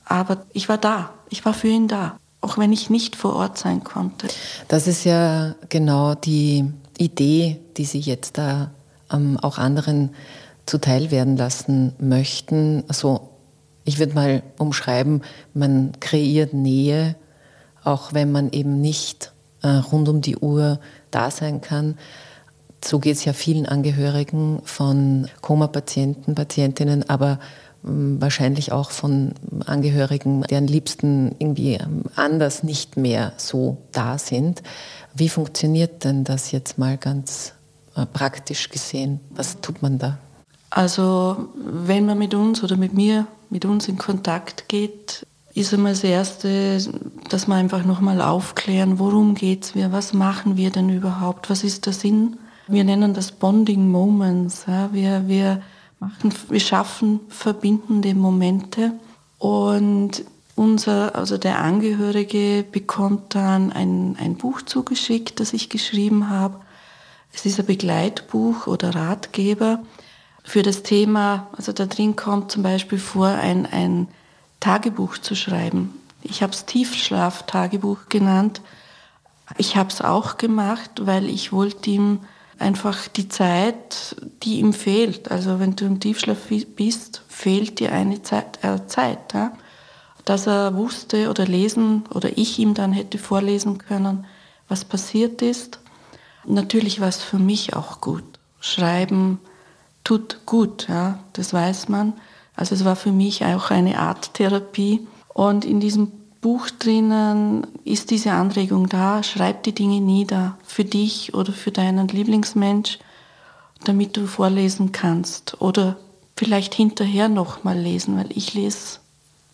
aber 0.05 0.45
ich 0.53 0.69
war 0.69 0.79
da, 0.79 1.11
ich 1.29 1.45
war 1.45 1.55
für 1.55 1.69
ihn 1.69 1.89
da, 1.89 2.19
auch 2.41 2.59
wenn 2.59 2.73
ich 2.73 2.91
nicht 2.91 3.17
vor 3.17 3.35
Ort 3.35 3.59
sein 3.59 3.85
konnte. 3.85 4.29
Das 4.69 4.87
ist 4.87 5.05
ja 5.05 5.55
genau 5.69 6.15
die 6.15 6.65
Idee, 6.99 7.61
die 7.77 7.85
Sie 7.85 8.01
jetzt 8.01 8.39
da 8.39 8.71
ähm, 9.13 9.39
auch 9.41 9.59
anderen 9.59 10.11
zuteil 10.67 11.11
werden 11.11 11.37
lassen 11.37 11.93
möchten. 11.99 12.85
Also 12.89 13.31
ich 13.85 13.99
würde 13.99 14.15
mal 14.15 14.43
umschreiben, 14.59 15.23
man 15.55 15.93
kreiert 16.01 16.53
Nähe, 16.53 17.15
auch 17.85 18.13
wenn 18.13 18.33
man 18.33 18.51
eben 18.51 18.81
nicht 18.81 19.33
äh, 19.63 19.69
rund 19.69 20.09
um 20.09 20.21
die 20.21 20.37
Uhr 20.37 20.81
da 21.11 21.31
sein 21.31 21.61
kann. 21.61 21.97
So 22.85 22.99
geht 22.99 23.17
es 23.17 23.25
ja 23.25 23.33
vielen 23.33 23.67
Angehörigen 23.67 24.61
von 24.65 25.29
Koma-Patienten, 25.41 26.35
Patientinnen, 26.35 27.09
aber 27.09 27.39
wahrscheinlich 27.87 28.73
auch 28.73 28.91
von 28.91 29.33
Angehörigen, 29.65 30.43
deren 30.43 30.67
Liebsten 30.67 31.35
irgendwie 31.39 31.75
ähm, 31.75 32.03
anders 32.17 32.63
nicht 32.63 32.97
mehr 32.97 33.33
so 33.37 33.79
da 33.93 34.19
sind. 34.19 34.63
Wie 35.15 35.29
funktioniert 35.29 36.05
denn 36.05 36.25
das 36.25 36.53
jetzt 36.53 36.79
mal 36.79 36.99
ganz 36.99 37.55
äh, 37.95 38.05
praktisch 38.07 38.69
gesehen? 38.71 39.21
Was 39.31 39.61
tut 39.61 39.83
man 39.83 39.99
da? 39.99 40.19
Also 40.71 41.49
wenn 41.55 42.07
man 42.07 42.19
mit 42.19 42.35
uns 42.35 42.63
oder 42.63 42.77
mit 42.77 42.93
mir, 42.93 43.27
mit 43.49 43.65
uns 43.65 43.89
in 43.89 43.97
Kontakt 43.97 44.69
geht, 44.69 45.25
ist 45.55 45.73
einmal 45.73 45.93
das 45.93 46.05
Erste, 46.05 46.79
dass 47.31 47.47
wir 47.47 47.55
einfach 47.55 47.85
nochmal 47.85 48.21
aufklären, 48.21 48.99
worum 48.99 49.35
geht 49.35 49.65
es 49.65 49.75
mir, 49.75 49.91
was 49.91 50.13
machen 50.13 50.59
wir 50.59 50.71
denn 50.71 50.91
überhaupt, 50.91 51.49
was 51.49 51.65
ist 51.65 51.87
der 51.87 51.95
Sinn. 51.95 52.37
Wir 52.69 52.85
nennen 52.85 53.15
das 53.15 53.33
Bonding 53.33 53.89
Moments. 53.89 54.65
Ja. 54.67 54.91
Wir, 54.93 55.29
wir, 55.29 55.63
machen, 55.99 56.33
wir 56.49 56.61
schaffen 56.61 57.21
verbindende 57.29 58.15
Momente 58.15 58.93
und 59.39 60.25
unser, 60.55 61.15
also 61.15 61.37
der 61.37 61.61
Angehörige 61.61 62.65
bekommt 62.71 63.35
dann 63.35 63.73
ein, 63.73 64.17
ein 64.19 64.37
Buch 64.37 64.63
zugeschickt, 64.63 65.39
das 65.39 65.53
ich 65.53 65.69
geschrieben 65.69 66.31
habe. 66.31 66.61
Es 67.33 67.45
ist 67.45 67.61
ein 67.61 67.67
Begleitbuch 67.67 68.67
oder 68.67 68.95
Ratgeber 68.95 69.81
für 70.43 70.63
das 70.63 70.83
Thema. 70.83 71.49
Also 71.57 71.73
da 71.73 71.85
drin 71.85 72.17
kommt 72.17 72.51
zum 72.51 72.63
Beispiel 72.63 72.99
vor, 72.99 73.27
ein, 73.27 73.67
ein 73.67 74.09
Tagebuch 74.61 75.19
zu 75.19 75.35
schreiben. 75.35 76.01
Ich 76.23 76.43
habe 76.43 76.53
es 76.53 76.65
Tiefschlaf-Tagebuch 76.65 78.09
genannt. 78.09 78.63
Ich 79.59 79.77
habe 79.77 79.91
es 79.91 80.01
auch 80.01 80.39
gemacht, 80.39 80.91
weil 81.03 81.29
ich 81.29 81.53
wollte 81.53 81.91
ihm 81.91 82.21
einfach 82.59 83.09
die 83.09 83.29
Zeit, 83.29 84.17
die 84.43 84.61
ihm 84.61 84.73
fehlt. 84.73 85.31
Also 85.31 85.61
wenn 85.61 85.77
du 85.77 85.85
im 85.85 86.01
Tiefschlaf 86.01 86.39
bist, 86.75 87.23
fehlt 87.29 87.81
dir 87.81 87.93
eine 87.93 88.23
Zeit. 88.23 88.63
Äh, 88.63 88.87
Zeit 88.87 89.35
ja? 89.35 89.53
dass 90.25 90.47
er 90.47 90.75
wusste 90.75 91.31
oder 91.31 91.47
lesen 91.47 92.05
oder 92.13 92.37
ich 92.37 92.59
ihm 92.59 92.75
dann 92.75 92.93
hätte 92.93 93.19
vorlesen 93.19 93.79
können, 93.79 94.27
was 94.69 94.85
passiert 94.85 95.41
ist. 95.41 95.79
Natürlich 96.45 97.01
war 97.01 97.09
es 97.09 97.23
für 97.23 97.39
mich 97.39 97.75
auch 97.75 98.01
gut. 98.01 98.25
Schreiben 98.61 99.41
tut 100.03 100.41
gut, 100.45 100.89
ja, 100.89 101.21
das 101.33 101.53
weiß 101.53 101.89
man. 101.89 102.15
Also 102.57 102.75
es 102.75 102.85
war 102.85 102.97
für 102.97 103.13
mich 103.13 103.45
auch 103.45 103.71
eine 103.71 103.99
Art 103.99 104.35
Therapie. 104.35 105.07
Und 105.29 105.65
in 105.65 105.79
diesem 105.81 106.11
Buch 106.47 106.71
drinnen 106.71 107.67
ist 107.85 108.11
diese 108.13 108.31
Anregung 108.31 108.89
da, 108.89 109.25
schreib 109.25 109.65
die 109.65 109.75
Dinge 109.75 110.01
nieder 110.01 110.57
für 110.65 110.85
dich 110.85 111.35
oder 111.35 111.53
für 111.53 111.73
deinen 111.73 112.07
Lieblingsmensch, 112.07 113.01
damit 113.83 114.17
du 114.17 114.29
vorlesen 114.29 114.93
kannst 114.93 115.61
oder 115.61 115.97
vielleicht 116.37 116.75
hinterher 116.75 117.29
nochmal 117.29 117.77
lesen, 117.79 118.17
weil 118.17 118.29
ich 118.31 118.55
lese 118.55 119.01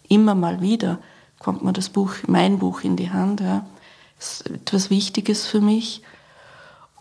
immer 0.09 0.35
mal 0.35 0.61
wieder 0.61 0.99
kommt 1.43 1.65
mir 1.65 1.73
das 1.73 1.89
Buch, 1.89 2.15
mein 2.27 2.59
Buch 2.59 2.83
in 2.83 2.97
die 2.97 3.11
Hand. 3.11 3.41
Ja. 3.41 3.67
Ist 4.19 4.49
etwas 4.49 4.91
Wichtiges 4.91 5.47
für 5.47 5.61
mich. 5.61 6.03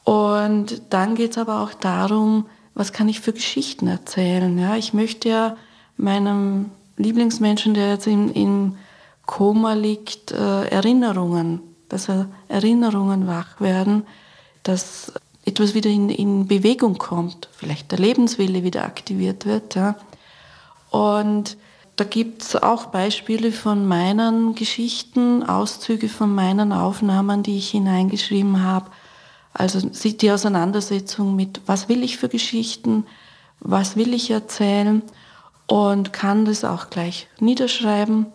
Und 0.03 0.81
dann 0.89 1.15
geht 1.15 1.31
es 1.31 1.37
aber 1.37 1.61
auch 1.61 1.73
darum, 1.73 2.47
was 2.73 2.91
kann 2.91 3.07
ich 3.07 3.19
für 3.19 3.33
Geschichten 3.33 3.87
erzählen. 3.87 4.57
Ja. 4.57 4.75
Ich 4.75 4.93
möchte 4.93 5.29
ja 5.29 5.57
meinem 5.95 6.71
Lieblingsmenschen, 6.97 7.73
der 7.75 7.89
jetzt 7.89 8.07
im, 8.07 8.33
im 8.33 8.77
Koma 9.31 9.75
liegt, 9.75 10.33
äh, 10.33 10.65
Erinnerungen, 10.65 11.61
dass 11.87 12.09
er 12.09 12.27
Erinnerungen 12.49 13.27
wach 13.27 13.61
werden, 13.61 14.03
dass 14.63 15.13
etwas 15.45 15.73
wieder 15.73 15.89
in, 15.89 16.09
in 16.09 16.47
Bewegung 16.47 16.97
kommt, 16.97 17.47
vielleicht 17.53 17.93
der 17.93 17.99
Lebenswille 17.99 18.65
wieder 18.65 18.83
aktiviert 18.83 19.45
wird. 19.45 19.75
Ja. 19.75 19.95
Und 20.89 21.55
da 21.95 22.03
gibt 22.03 22.41
es 22.41 22.57
auch 22.57 22.87
Beispiele 22.87 23.53
von 23.53 23.87
meinen 23.87 24.53
Geschichten, 24.53 25.43
Auszüge 25.43 26.09
von 26.09 26.35
meinen 26.35 26.73
Aufnahmen, 26.73 27.41
die 27.41 27.57
ich 27.57 27.69
hineingeschrieben 27.69 28.61
habe. 28.61 28.91
Also 29.53 29.79
die 29.79 30.31
Auseinandersetzung 30.31 31.37
mit, 31.37 31.61
was 31.65 31.87
will 31.87 32.03
ich 32.03 32.17
für 32.17 32.27
Geschichten, 32.27 33.05
was 33.61 33.95
will 33.95 34.13
ich 34.13 34.29
erzählen 34.29 35.01
und 35.67 36.11
kann 36.11 36.43
das 36.43 36.65
auch 36.65 36.89
gleich 36.89 37.29
niederschreiben. 37.39 38.25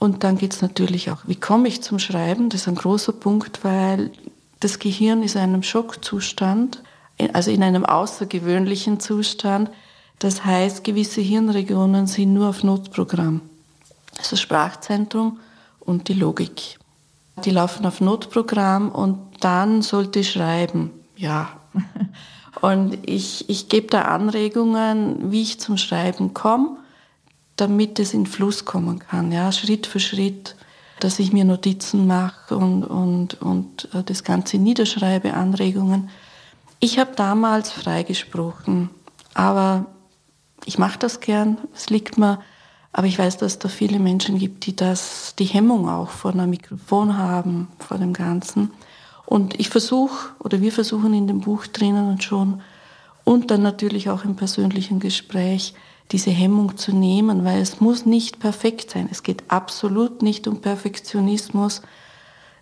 Und 0.00 0.24
dann 0.24 0.38
geht 0.38 0.54
es 0.54 0.62
natürlich 0.62 1.10
auch, 1.10 1.18
wie 1.26 1.36
komme 1.36 1.68
ich 1.68 1.82
zum 1.82 1.98
Schreiben? 1.98 2.48
Das 2.48 2.62
ist 2.62 2.68
ein 2.68 2.74
großer 2.74 3.12
Punkt, 3.12 3.62
weil 3.62 4.10
das 4.58 4.78
Gehirn 4.78 5.22
ist 5.22 5.34
in 5.36 5.42
einem 5.42 5.62
Schockzustand, 5.62 6.82
also 7.34 7.50
in 7.50 7.62
einem 7.62 7.84
außergewöhnlichen 7.84 8.98
Zustand. 8.98 9.70
Das 10.18 10.44
heißt, 10.44 10.84
gewisse 10.84 11.20
Hirnregionen 11.20 12.06
sind 12.06 12.32
nur 12.32 12.48
auf 12.48 12.64
Notprogramm. 12.64 13.42
Also 14.18 14.36
Sprachzentrum 14.36 15.38
und 15.80 16.08
die 16.08 16.14
Logik. 16.14 16.78
Die 17.44 17.50
laufen 17.50 17.84
auf 17.84 18.00
Notprogramm 18.00 18.90
und 18.90 19.18
dann 19.40 19.82
sollte 19.82 20.20
ich 20.20 20.32
schreiben. 20.32 20.90
Ja. 21.16 21.50
Und 22.60 23.08
ich, 23.08 23.48
ich 23.48 23.68
gebe 23.68 23.86
da 23.86 24.02
Anregungen, 24.02 25.30
wie 25.30 25.40
ich 25.40 25.60
zum 25.60 25.78
Schreiben 25.78 26.34
komme, 26.34 26.76
damit 27.60 27.98
es 27.98 28.14
in 28.14 28.26
Fluss 28.26 28.64
kommen 28.64 28.98
kann. 28.98 29.32
Ja, 29.32 29.52
Schritt 29.52 29.86
für 29.86 30.00
Schritt, 30.00 30.56
dass 31.00 31.18
ich 31.18 31.32
mir 31.32 31.44
Notizen 31.44 32.06
mache 32.06 32.56
und, 32.56 32.84
und, 32.84 33.40
und 33.40 33.88
äh, 33.94 34.02
das 34.02 34.24
Ganze 34.24 34.58
niederschreibe, 34.58 35.34
Anregungen. 35.34 36.10
Ich 36.78 36.98
habe 36.98 37.12
damals 37.14 37.70
freigesprochen, 37.70 38.90
aber 39.34 39.86
ich 40.64 40.78
mache 40.78 40.98
das 40.98 41.20
gern, 41.20 41.58
es 41.74 41.90
liegt 41.90 42.18
mir, 42.18 42.40
aber 42.92 43.06
ich 43.06 43.18
weiß, 43.18 43.36
dass 43.38 43.58
da 43.58 43.68
viele 43.68 43.98
Menschen 43.98 44.38
gibt, 44.38 44.66
die 44.66 44.74
das, 44.74 45.34
die 45.38 45.44
Hemmung 45.44 45.88
auch 45.88 46.10
vor 46.10 46.32
einem 46.32 46.50
Mikrofon 46.50 47.16
haben, 47.16 47.68
vor 47.78 47.98
dem 47.98 48.12
Ganzen. 48.12 48.70
Und 49.26 49.58
ich 49.60 49.68
versuche, 49.68 50.30
oder 50.40 50.60
wir 50.60 50.72
versuchen 50.72 51.14
in 51.14 51.26
dem 51.26 51.40
Buch 51.40 51.66
drinnen 51.66 52.08
und 52.08 52.24
schon, 52.24 52.62
und 53.24 53.50
dann 53.50 53.62
natürlich 53.62 54.10
auch 54.10 54.24
im 54.24 54.34
persönlichen 54.34 54.98
Gespräch, 54.98 55.74
diese 56.12 56.30
Hemmung 56.30 56.76
zu 56.76 56.92
nehmen, 56.92 57.44
weil 57.44 57.60
es 57.60 57.80
muss 57.80 58.06
nicht 58.06 58.40
perfekt 58.40 58.90
sein. 58.90 59.08
Es 59.10 59.22
geht 59.22 59.44
absolut 59.48 60.22
nicht 60.22 60.48
um 60.48 60.60
Perfektionismus, 60.60 61.82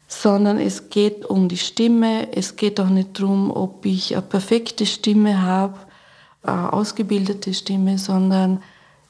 sondern 0.06 0.58
es 0.58 0.90
geht 0.90 1.24
um 1.24 1.48
die 1.48 1.56
Stimme. 1.56 2.34
Es 2.34 2.56
geht 2.56 2.80
auch 2.80 2.88
nicht 2.88 3.18
darum, 3.18 3.50
ob 3.50 3.86
ich 3.86 4.14
eine 4.14 4.22
perfekte 4.22 4.86
Stimme 4.86 5.42
habe 5.42 5.78
äh, 6.44 6.50
ausgebildete 6.50 7.52
Stimme, 7.52 7.98
sondern 7.98 8.62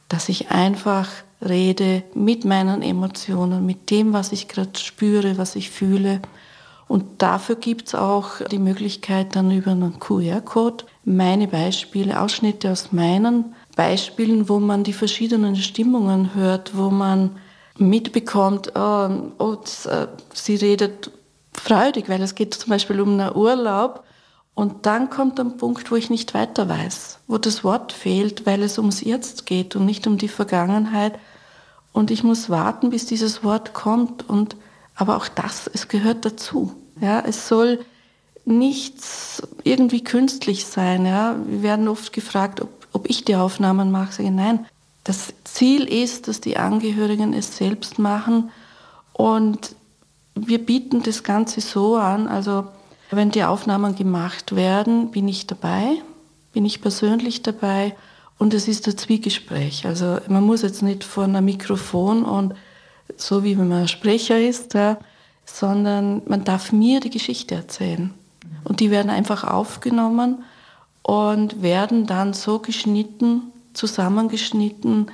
dass 0.09 0.28
ich 0.28 0.50
einfach 0.50 1.09
rede 1.47 2.02
mit 2.14 2.45
meinen 2.45 2.83
Emotionen, 2.83 3.66
mit 3.66 3.90
dem, 3.90 4.12
was 4.12 4.33
ich 4.33 4.49
gerade 4.49 4.78
spüre, 4.78 5.38
was 5.38 5.54
ich 5.54 5.71
fühle. 5.71 6.21
Und 6.88 7.23
dafür 7.23 7.57
gibt 7.57 7.88
es 7.88 7.95
auch 7.95 8.40
die 8.50 8.59
Möglichkeit, 8.59 9.37
dann 9.37 9.50
über 9.50 9.73
einen 9.73 10.00
QR-Code 10.00 10.85
meine 11.04 11.49
Beispiele, 11.49 12.21
Ausschnitte 12.21 12.73
aus 12.73 12.92
meinen 12.92 13.54
Beispielen, 13.78 14.49
wo 14.49 14.58
man 14.58 14.82
die 14.82 14.92
verschiedenen 14.92 15.54
Stimmungen 15.54 16.35
hört, 16.35 16.76
wo 16.76 16.90
man 16.90 17.37
mitbekommt, 17.76 18.73
oh, 18.75 19.08
oh 19.38 19.56
äh, 19.85 20.08
sie 20.35 20.56
redet 20.56 21.12
freudig, 21.52 22.08
weil 22.08 22.20
es 22.20 22.35
geht 22.35 22.54
zum 22.54 22.70
Beispiel 22.70 23.00
um 23.00 23.20
einen 23.20 23.37
Urlaub 23.37 24.02
und 24.56 24.85
dann 24.87 25.11
kommt 25.11 25.38
ein 25.38 25.58
Punkt, 25.58 25.92
wo 25.92 25.94
ich 25.94 26.11
nicht 26.11 26.35
weiter 26.35 26.68
weiß, 26.68 27.20
wo 27.28 27.38
das 27.38 27.62
Wort 27.62 27.92
fehlt, 27.92 28.47
weil 28.47 28.64
es 28.64 28.78
ums 28.78 29.00
Jetzt 29.00 29.47
geht 29.47 29.76
und 29.76 29.87
nicht 29.87 30.08
um 30.08 30.18
die 30.18 30.26
Vergangenheit. 30.26 31.16
Und 31.92 32.11
ich 32.11 32.25
muss 32.25 32.50
warten, 32.50 32.90
bis 32.90 33.06
dieses 33.06 33.44
Wort 33.44 33.75
kommt. 33.75 34.28
Und, 34.28 34.56
aber 34.97 35.16
auch 35.16 35.28
das, 35.28 35.70
es 35.73 35.87
gehört 35.87 36.25
dazu. 36.25 36.75
Ja, 37.00 37.20
es 37.25 37.47
soll 37.47 37.78
nichts 38.44 39.40
irgendwie 39.62 40.02
künstlich 40.02 40.66
sein. 40.66 41.06
Ja. 41.06 41.37
Wir 41.47 41.62
werden 41.62 41.87
oft 41.87 42.12
gefragt, 42.12 42.61
ob, 42.61 42.70
ob 42.92 43.09
ich 43.09 43.25
die 43.25 43.37
Aufnahmen 43.37 43.90
mache. 43.90 44.11
Ich 44.11 44.16
sage, 44.16 44.30
nein, 44.30 44.66
Das 45.09 45.33
Ziel 45.45 45.85
ist, 45.85 46.28
dass 46.28 46.42
die 46.42 46.59
Angehörigen 46.59 47.33
es 47.33 47.57
selbst 47.57 47.99
machen 47.99 48.50
und 49.14 49.75
wir 50.35 50.59
bieten 50.59 51.02
das 51.02 51.23
Ganze 51.23 51.62
so 51.62 51.97
an, 51.97 52.28
also 52.28 52.66
wenn 53.11 53.30
die 53.30 53.45
Aufnahmen 53.45 53.97
gemacht 53.97 54.54
werden, 54.54 55.11
bin 55.11 55.26
ich 55.26 55.47
dabei, 55.47 56.02
bin 56.52 56.66
ich 56.66 56.83
persönlich 56.83 57.42
dabei 57.42 57.97
und 58.38 58.52
es 58.52 58.68
ist 58.68 58.87
ein 58.87 58.99
Zwiegespräch. 58.99 59.87
Also 59.87 60.18
man 60.28 60.45
muss 60.45 60.61
jetzt 60.61 60.83
nicht 60.83 61.04
vor 61.04 61.25
einem 61.25 61.45
Mikrofon 61.45 62.25
und 62.25 62.54
so 63.16 63.42
wie 63.45 63.59
wenn 63.59 63.68
man 63.68 63.88
Sprecher 63.88 64.38
ist, 64.38 64.75
ja, 64.75 64.99
sondern 65.47 66.21
man 66.26 66.45
darf 66.45 66.71
mir 66.71 67.00
die 67.00 67.09
Geschichte 67.09 67.54
erzählen. 67.54 68.12
Und 68.64 68.80
die 68.80 68.90
werden 68.90 69.11
einfach 69.11 69.45
aufgenommen 69.45 70.45
und 71.02 71.62
werden 71.62 72.06
dann 72.06 72.32
so 72.32 72.58
geschnitten, 72.58 73.52
zusammengeschnitten 73.72 75.10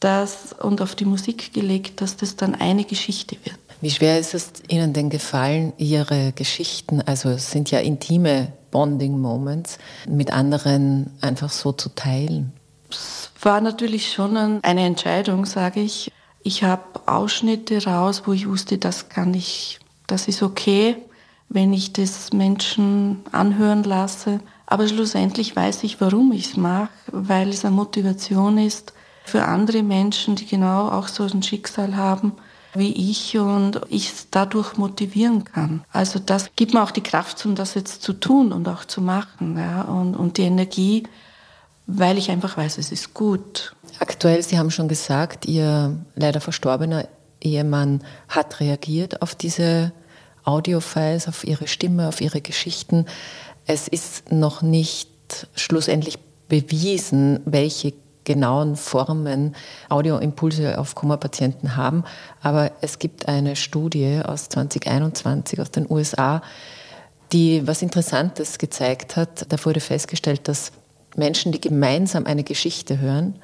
dass, 0.00 0.52
und 0.52 0.80
auf 0.80 0.94
die 0.94 1.04
Musik 1.04 1.52
gelegt, 1.52 2.00
dass 2.00 2.16
das 2.16 2.36
dann 2.36 2.54
eine 2.54 2.84
Geschichte 2.84 3.36
wird. 3.44 3.58
Wie 3.80 3.90
schwer 3.90 4.18
ist 4.18 4.34
es 4.34 4.52
Ihnen 4.68 4.92
denn 4.92 5.10
gefallen, 5.10 5.72
Ihre 5.76 6.32
Geschichten, 6.32 7.00
also 7.02 7.30
es 7.30 7.50
sind 7.50 7.70
ja 7.70 7.78
intime 7.80 8.52
Bonding-Moments, 8.70 9.78
mit 10.08 10.32
anderen 10.32 11.12
einfach 11.20 11.50
so 11.50 11.72
zu 11.72 11.88
teilen? 11.90 12.52
Es 12.90 13.30
war 13.40 13.60
natürlich 13.60 14.12
schon 14.12 14.36
eine 14.36 14.84
Entscheidung, 14.84 15.46
sage 15.46 15.80
ich. 15.80 16.12
Ich 16.42 16.62
habe 16.62 16.82
Ausschnitte 17.06 17.84
raus, 17.84 18.22
wo 18.24 18.32
ich 18.32 18.48
wusste, 18.48 18.78
das 18.78 19.08
kann 19.08 19.34
ich, 19.34 19.78
das 20.06 20.28
ist 20.28 20.42
okay, 20.42 20.96
wenn 21.48 21.72
ich 21.72 21.92
das 21.92 22.32
Menschen 22.32 23.20
anhören 23.32 23.84
lasse. 23.84 24.40
Aber 24.70 24.86
schlussendlich 24.86 25.56
weiß 25.56 25.82
ich, 25.84 25.98
warum 25.98 26.30
ich 26.30 26.50
es 26.50 26.56
mache, 26.58 26.90
weil 27.10 27.48
es 27.48 27.64
eine 27.64 27.74
Motivation 27.74 28.58
ist 28.58 28.92
für 29.24 29.42
andere 29.44 29.82
Menschen, 29.82 30.36
die 30.36 30.44
genau 30.44 30.90
auch 30.90 31.08
so 31.08 31.24
ein 31.24 31.42
Schicksal 31.42 31.96
haben, 31.96 32.32
wie 32.74 32.92
ich 33.10 33.38
und 33.38 33.80
ich 33.88 34.12
dadurch 34.30 34.76
motivieren 34.76 35.44
kann. 35.44 35.84
Also 35.90 36.18
das 36.18 36.50
gibt 36.54 36.74
mir 36.74 36.82
auch 36.82 36.90
die 36.90 37.02
Kraft, 37.02 37.44
um 37.46 37.54
das 37.54 37.72
jetzt 37.72 38.02
zu 38.02 38.12
tun 38.12 38.52
und 38.52 38.68
auch 38.68 38.84
zu 38.84 39.00
machen 39.00 39.56
ja, 39.56 39.82
und, 39.82 40.14
und 40.14 40.36
die 40.36 40.42
Energie, 40.42 41.04
weil 41.86 42.18
ich 42.18 42.30
einfach 42.30 42.58
weiß, 42.58 42.76
es 42.76 42.92
ist 42.92 43.14
gut. 43.14 43.74
Aktuell, 44.00 44.42
Sie 44.42 44.58
haben 44.58 44.70
schon 44.70 44.88
gesagt, 44.88 45.46
Ihr 45.46 45.96
leider 46.14 46.42
verstorbener 46.42 47.08
Ehemann 47.40 48.04
hat 48.28 48.60
reagiert 48.60 49.22
auf 49.22 49.34
diese 49.34 49.92
Audiofiles, 50.44 51.26
auf 51.26 51.44
Ihre 51.44 51.68
Stimme, 51.68 52.08
auf 52.08 52.20
Ihre 52.20 52.42
Geschichten. 52.42 53.06
Es 53.68 53.86
ist 53.86 54.32
noch 54.32 54.62
nicht 54.62 55.10
schlussendlich 55.54 56.18
bewiesen, 56.48 57.40
welche 57.44 57.92
genauen 58.24 58.76
Formen 58.76 59.54
Audioimpulse 59.90 60.78
auf 60.78 60.94
Koma-Patienten 60.94 61.76
haben. 61.76 62.04
Aber 62.42 62.72
es 62.80 62.98
gibt 62.98 63.28
eine 63.28 63.56
Studie 63.56 64.22
aus 64.24 64.48
2021 64.48 65.60
aus 65.60 65.70
den 65.70 65.86
USA, 65.90 66.40
die 67.32 67.66
was 67.66 67.82
Interessantes 67.82 68.56
gezeigt 68.56 69.16
hat. 69.16 69.52
Da 69.52 69.62
wurde 69.62 69.80
festgestellt, 69.80 70.48
dass 70.48 70.72
Menschen, 71.14 71.52
die 71.52 71.60
gemeinsam 71.60 72.24
eine 72.24 72.44
Geschichte 72.44 72.98
hören 73.00 73.38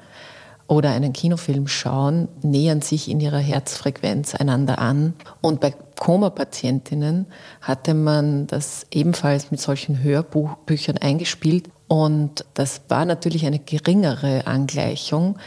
oder 0.67 0.91
einen 0.91 1.13
Kinofilm 1.13 1.67
schauen, 1.67 2.27
nähern 2.41 2.81
sich 2.81 3.09
in 3.09 3.19
ihrer 3.19 3.39
Herzfrequenz 3.39 4.35
einander 4.35 4.79
an. 4.79 5.13
Und 5.41 5.59
bei 5.61 5.73
Koma-Patientinnen 5.99 7.27
hatte 7.61 7.93
man 7.93 8.47
das 8.47 8.85
ebenfalls 8.91 9.51
mit 9.51 9.61
solchen 9.61 10.01
Hörbüchern 10.01 10.97
eingespielt 10.97 11.69
und 11.87 12.45
das 12.53 12.81
war 12.89 13.05
natürlich 13.05 13.45
eine 13.45 13.59
geringere 13.59 14.47
Angleichung, 14.47 15.37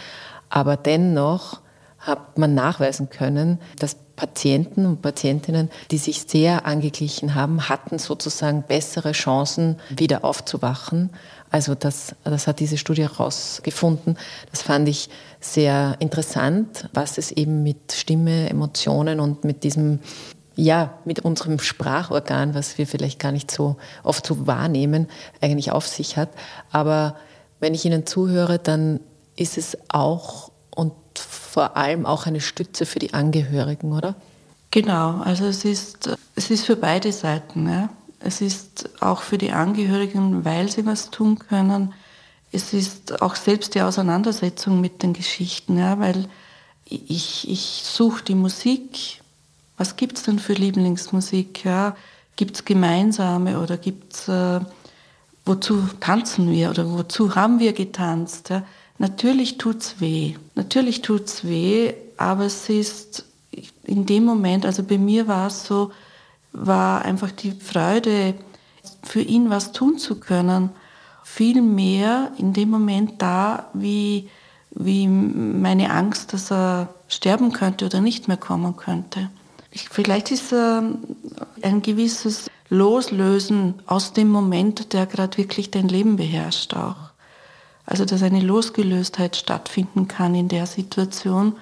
aber 0.50 0.76
dennoch 0.76 1.60
hat 2.08 2.38
man 2.38 2.54
nachweisen 2.54 3.10
können, 3.10 3.60
dass 3.78 3.96
Patienten 4.16 4.84
und 4.84 5.00
Patientinnen, 5.00 5.70
die 5.92 5.98
sich 5.98 6.22
sehr 6.26 6.66
angeglichen 6.66 7.36
haben, 7.36 7.68
hatten 7.68 8.00
sozusagen 8.00 8.64
bessere 8.64 9.12
Chancen, 9.12 9.76
wieder 9.90 10.24
aufzuwachen. 10.24 11.10
Also 11.50 11.76
das, 11.76 12.16
das 12.24 12.48
hat 12.48 12.58
diese 12.58 12.78
Studie 12.78 13.02
herausgefunden. 13.02 14.18
Das 14.50 14.62
fand 14.62 14.88
ich 14.88 15.08
sehr 15.40 15.96
interessant, 16.00 16.88
was 16.92 17.16
es 17.16 17.30
eben 17.30 17.62
mit 17.62 17.92
Stimme, 17.92 18.50
Emotionen 18.50 19.20
und 19.20 19.44
mit 19.44 19.62
diesem 19.62 20.00
ja, 20.60 20.98
mit 21.04 21.20
unserem 21.20 21.60
Sprachorgan, 21.60 22.52
was 22.52 22.78
wir 22.78 22.88
vielleicht 22.88 23.20
gar 23.20 23.30
nicht 23.30 23.48
so 23.48 23.76
oft 24.02 24.26
so 24.26 24.48
wahrnehmen, 24.48 25.06
eigentlich 25.40 25.70
auf 25.70 25.86
sich 25.86 26.16
hat. 26.16 26.30
Aber 26.72 27.14
wenn 27.60 27.74
ich 27.74 27.84
Ihnen 27.84 28.06
zuhöre, 28.06 28.58
dann 28.58 28.98
ist 29.36 29.56
es 29.56 29.78
auch 29.88 30.47
und 30.78 30.94
vor 31.18 31.76
allem 31.76 32.06
auch 32.06 32.26
eine 32.26 32.40
Stütze 32.40 32.86
für 32.86 33.00
die 33.00 33.12
Angehörigen, 33.12 33.92
oder? 33.92 34.14
Genau, 34.70 35.20
also 35.22 35.44
es 35.46 35.64
ist, 35.64 36.16
es 36.36 36.52
ist 36.52 36.66
für 36.66 36.76
beide 36.76 37.10
Seiten. 37.10 37.68
Ja. 37.68 37.88
Es 38.20 38.40
ist 38.40 38.88
auch 39.00 39.22
für 39.22 39.38
die 39.38 39.50
Angehörigen, 39.50 40.44
weil 40.44 40.70
sie 40.70 40.86
was 40.86 41.10
tun 41.10 41.40
können. 41.40 41.94
Es 42.52 42.72
ist 42.72 43.20
auch 43.20 43.34
selbst 43.34 43.74
die 43.74 43.82
Auseinandersetzung 43.82 44.80
mit 44.80 45.02
den 45.02 45.14
Geschichten, 45.14 45.78
ja, 45.78 45.98
weil 45.98 46.28
ich, 46.84 47.50
ich 47.50 47.82
suche 47.84 48.22
die 48.22 48.36
Musik, 48.36 49.20
was 49.76 49.96
gibt 49.96 50.18
es 50.18 50.22
denn 50.22 50.38
für 50.38 50.52
Lieblingsmusik? 50.52 51.64
Ja? 51.64 51.96
Gibt 52.36 52.54
es 52.54 52.64
gemeinsame 52.64 53.58
oder 53.58 53.76
gibt 53.78 54.14
es, 54.14 54.28
äh, 54.28 54.60
wozu 55.44 55.88
tanzen 55.98 56.52
wir 56.52 56.70
oder 56.70 56.88
wozu 56.88 57.34
haben 57.34 57.58
wir 57.58 57.72
getanzt? 57.72 58.50
Ja? 58.50 58.62
Natürlich 58.98 59.58
tut's 59.58 60.00
weh. 60.00 60.34
Natürlich 60.54 61.02
tut's 61.02 61.44
weh, 61.44 61.94
aber 62.16 62.46
es 62.46 62.68
ist 62.68 63.24
in 63.84 64.06
dem 64.06 64.24
Moment, 64.24 64.66
also 64.66 64.82
bei 64.82 64.98
mir 64.98 65.28
war 65.28 65.46
es 65.46 65.64
so, 65.64 65.92
war 66.52 67.02
einfach 67.04 67.30
die 67.30 67.52
Freude, 67.52 68.34
für 69.02 69.20
ihn 69.20 69.50
was 69.50 69.72
tun 69.72 69.98
zu 69.98 70.18
können, 70.18 70.70
viel 71.24 71.62
mehr 71.62 72.32
in 72.38 72.52
dem 72.52 72.70
Moment 72.70 73.22
da, 73.22 73.70
wie, 73.74 74.28
wie 74.70 75.06
meine 75.06 75.90
Angst, 75.90 76.32
dass 76.32 76.50
er 76.50 76.88
sterben 77.08 77.52
könnte 77.52 77.86
oder 77.86 78.00
nicht 78.00 78.28
mehr 78.28 78.36
kommen 78.36 78.76
könnte. 78.76 79.30
Ich, 79.70 79.88
vielleicht 79.88 80.30
ist 80.30 80.52
äh, 80.52 80.80
ein 81.62 81.82
gewisses 81.82 82.50
Loslösen 82.70 83.74
aus 83.86 84.12
dem 84.12 84.28
Moment, 84.28 84.92
der 84.92 85.06
gerade 85.06 85.36
wirklich 85.38 85.70
dein 85.70 85.88
Leben 85.88 86.16
beherrscht 86.16 86.74
auch. 86.74 87.07
Also 87.88 88.04
dass 88.04 88.22
eine 88.22 88.40
Losgelöstheit 88.40 89.34
stattfinden 89.34 90.08
kann 90.08 90.34
in 90.34 90.48
der 90.48 90.66
Situation. 90.66 91.56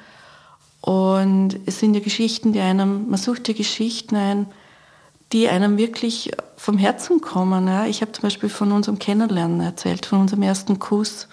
Und 0.81 1.57
es 1.67 1.79
sind 1.79 1.95
ja 1.95 2.01
Geschichten, 2.01 2.53
die 2.53 2.59
einem, 2.59 3.09
man 3.09 3.19
sucht 3.19 3.47
ja 3.47 3.55
Geschichten 3.55 4.17
ein, 4.17 4.47
die 5.33 5.49
einem 5.49 5.79
wirklich 5.79 6.33
vom 6.57 6.79
Herzen 6.79 7.21
kommen. 7.21 7.69
Ja. 7.69 7.87
Ich 7.87 8.01
habe 8.01 8.11
zum 8.11 8.23
Beispiel 8.23 8.49
von 8.49 8.73
unserem 8.73 8.99
Kennenlernen 8.99 9.61
erzählt, 9.61 10.05
von 10.05 10.21
unserem 10.21 10.43
ersten 10.43 10.81
Kuss 10.81 11.29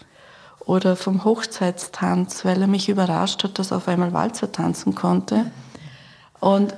oder 0.59 0.95
vom 0.95 1.25
Hochzeitstanz, 1.25 2.45
weil 2.45 2.61
er 2.61 2.67
mich 2.67 2.87
überrascht 2.87 3.43
hat, 3.43 3.57
dass 3.57 3.71
er 3.71 3.77
auf 3.77 3.87
einmal 3.87 4.13
Walzer 4.13 4.51
tanzen 4.51 4.93
konnte 4.93 5.51
und 6.39 6.75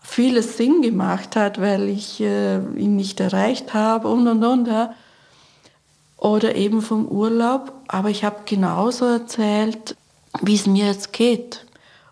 vieles 0.00 0.56
Sinn 0.56 0.80
gemacht 0.80 1.36
hat, 1.36 1.60
weil 1.60 1.90
ich 1.90 2.22
äh, 2.22 2.56
ihn 2.56 2.96
nicht 2.96 3.20
erreicht 3.20 3.74
habe 3.74 4.08
und 4.08 4.26
und 4.26 4.42
und. 4.44 4.66
Ja. 4.66 4.94
Oder 6.20 6.54
eben 6.54 6.82
vom 6.82 7.08
Urlaub. 7.08 7.72
Aber 7.88 8.10
ich 8.10 8.24
habe 8.24 8.42
genauso 8.44 9.06
erzählt, 9.06 9.96
wie 10.42 10.54
es 10.54 10.66
mir 10.66 10.86
jetzt 10.86 11.12
geht. 11.12 11.66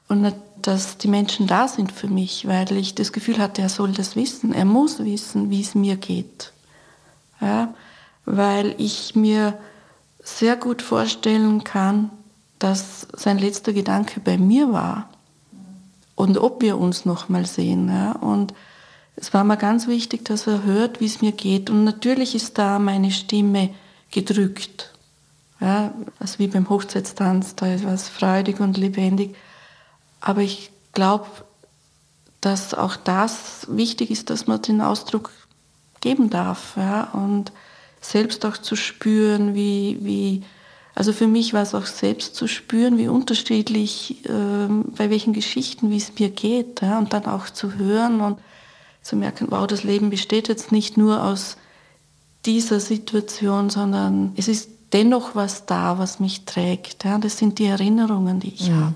Und 0.09 0.35
dass 0.63 0.97
die 0.97 1.09
Menschen 1.09 1.47
da 1.47 1.69
sind 1.69 1.93
für 1.93 2.09
mich, 2.09 2.49
weil 2.49 2.73
ich 2.73 2.95
das 2.95 3.13
Gefühl 3.13 3.39
hatte, 3.39 3.63
er 3.63 3.69
soll 3.69 3.93
das 3.93 4.17
wissen. 4.17 4.53
Er 4.53 4.65
muss 4.65 5.05
wissen, 5.05 5.51
wie 5.51 5.61
es 5.61 5.75
mir 5.75 5.97
geht. 5.97 6.53
Ja, 7.41 7.73
weil 8.25 8.75
ich 8.79 9.15
mir 9.15 9.57
sehr 10.23 10.57
gut 10.57 10.83
vorstellen 10.83 11.63
kann, 11.63 12.11
dass 12.59 13.07
sein 13.13 13.39
letzter 13.39 13.73
Gedanke 13.73 14.21
bei 14.21 14.37
mir 14.37 14.73
war 14.73 15.09
und 16.17 16.37
ob 16.39 16.61
wir 16.63 16.79
uns 16.79 17.05
noch 17.05 17.29
mal 17.29 17.47
sehen. 17.47 17.89
Ja. 17.89 18.13
Und 18.13 18.55
es 19.15 19.33
war 19.33 19.45
mir 19.45 19.57
ganz 19.57 19.87
wichtig, 19.87 20.25
dass 20.25 20.47
er 20.47 20.65
hört, 20.65 21.01
wie 21.01 21.07
es 21.07 21.21
mir 21.21 21.33
geht. 21.33 21.71
Und 21.71 21.85
natürlich 21.85 22.35
ist 22.35 22.59
da 22.59 22.79
meine 22.79 23.13
Stimme 23.13 23.71
gedrückt. 24.11 24.93
Ja, 25.61 25.93
also 26.21 26.39
wie 26.39 26.49
beim 26.49 26.69
Hochzeitstanz, 26.69 27.57
da 27.57 27.73
ist 27.73 27.85
was 27.85 28.09
freudig 28.09 28.61
und 28.61 28.77
lebendig. 28.77 29.35
Aber 30.21 30.43
ich 30.43 30.71
glaube, 30.93 31.27
dass 32.41 32.75
auch 32.75 32.97
das 32.97 33.67
wichtig 33.69 34.11
ist, 34.11 34.31
dass 34.31 34.47
man 34.47 34.63
den 34.63 34.81
Ausdruck 34.81 35.33
geben 36.01 36.31
darf. 36.31 36.77
Ja, 36.77 37.11
und 37.13 37.53
selbst 38.01 38.47
auch 38.47 38.57
zu 38.57 38.77
spüren, 38.77 39.55
wie, 39.55 39.99
wie 40.01 40.43
also 40.99 41.13
für 41.13 41.29
mich 41.29 41.53
war 41.53 41.63
es 41.63 41.77
auch 41.77 41.87
selbst 41.87 42.35
zu 42.35 42.49
spüren, 42.49 42.99
wie 42.99 43.07
unterschiedlich, 43.07 44.25
äh, 44.25 44.67
bei 44.69 45.11
welchen 45.11 45.33
Geschichten, 45.33 45.93
wie 45.93 45.97
es 45.97 46.19
mir 46.19 46.29
geht. 46.29 46.83
Ja? 46.83 46.99
Und 46.99 47.13
dann 47.13 47.27
auch 47.27 47.51
zu 47.51 47.75
hören 47.75 48.21
und 48.21 48.41
zu 49.03 49.15
merken, 49.15 49.47
wow, 49.51 49.65
das 49.69 49.85
Leben 49.85 50.11
besteht 50.11 50.49
jetzt 50.49 50.73
nicht 50.73 50.97
nur 50.97 51.23
aus 51.23 51.57
dieser 52.49 52.81
Situation, 52.81 53.69
sondern 53.69 54.33
es 54.37 54.49
ist 54.49 54.71
dennoch 54.95 55.35
was 55.35 55.67
da, 55.67 55.99
was 55.99 56.19
mich 56.19 56.47
trägt. 56.47 57.05
Ja, 57.05 57.19
das 57.19 57.37
sind 57.37 57.59
die 57.59 57.67
Erinnerungen, 57.67 58.41
die 58.41 58.55
ich 58.55 58.71
mhm. 58.71 58.85
habe. 58.85 58.95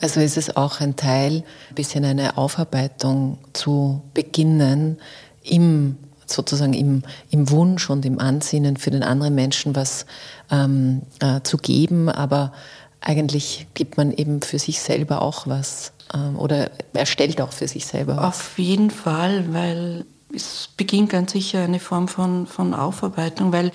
Also 0.00 0.20
ist 0.20 0.38
es 0.38 0.56
auch 0.56 0.80
ein 0.80 0.96
Teil, 0.96 1.44
ein 1.68 1.74
bisschen 1.74 2.04
eine 2.04 2.38
Aufarbeitung 2.38 3.38
zu 3.52 4.02
beginnen 4.14 4.98
im 5.44 5.98
sozusagen 6.24 6.74
im, 6.74 7.02
im 7.30 7.50
Wunsch 7.50 7.88
und 7.88 8.04
im 8.04 8.18
Ansinnen 8.18 8.76
für 8.76 8.90
den 8.90 9.02
anderen 9.02 9.34
Menschen 9.34 9.74
was 9.74 10.04
ähm, 10.50 11.02
äh, 11.20 11.40
zu 11.42 11.56
geben, 11.56 12.10
aber 12.10 12.52
eigentlich 13.00 13.66
gibt 13.72 13.96
man 13.96 14.12
eben 14.12 14.42
für 14.42 14.58
sich 14.58 14.80
selber 14.80 15.22
auch 15.22 15.46
was 15.46 15.92
ähm, 16.12 16.38
oder 16.38 16.70
erstellt 16.92 17.40
auch 17.40 17.52
für 17.52 17.66
sich 17.66 17.86
selber 17.86 18.18
was. 18.18 18.24
Auf 18.24 18.58
jeden 18.58 18.90
Fall, 18.90 19.54
weil 19.54 20.04
es 20.32 20.68
beginnt 20.76 21.10
ganz 21.10 21.32
sicher 21.32 21.62
eine 21.62 21.80
Form 21.80 22.08
von, 22.08 22.46
von 22.46 22.74
Aufarbeitung, 22.74 23.52
weil 23.52 23.72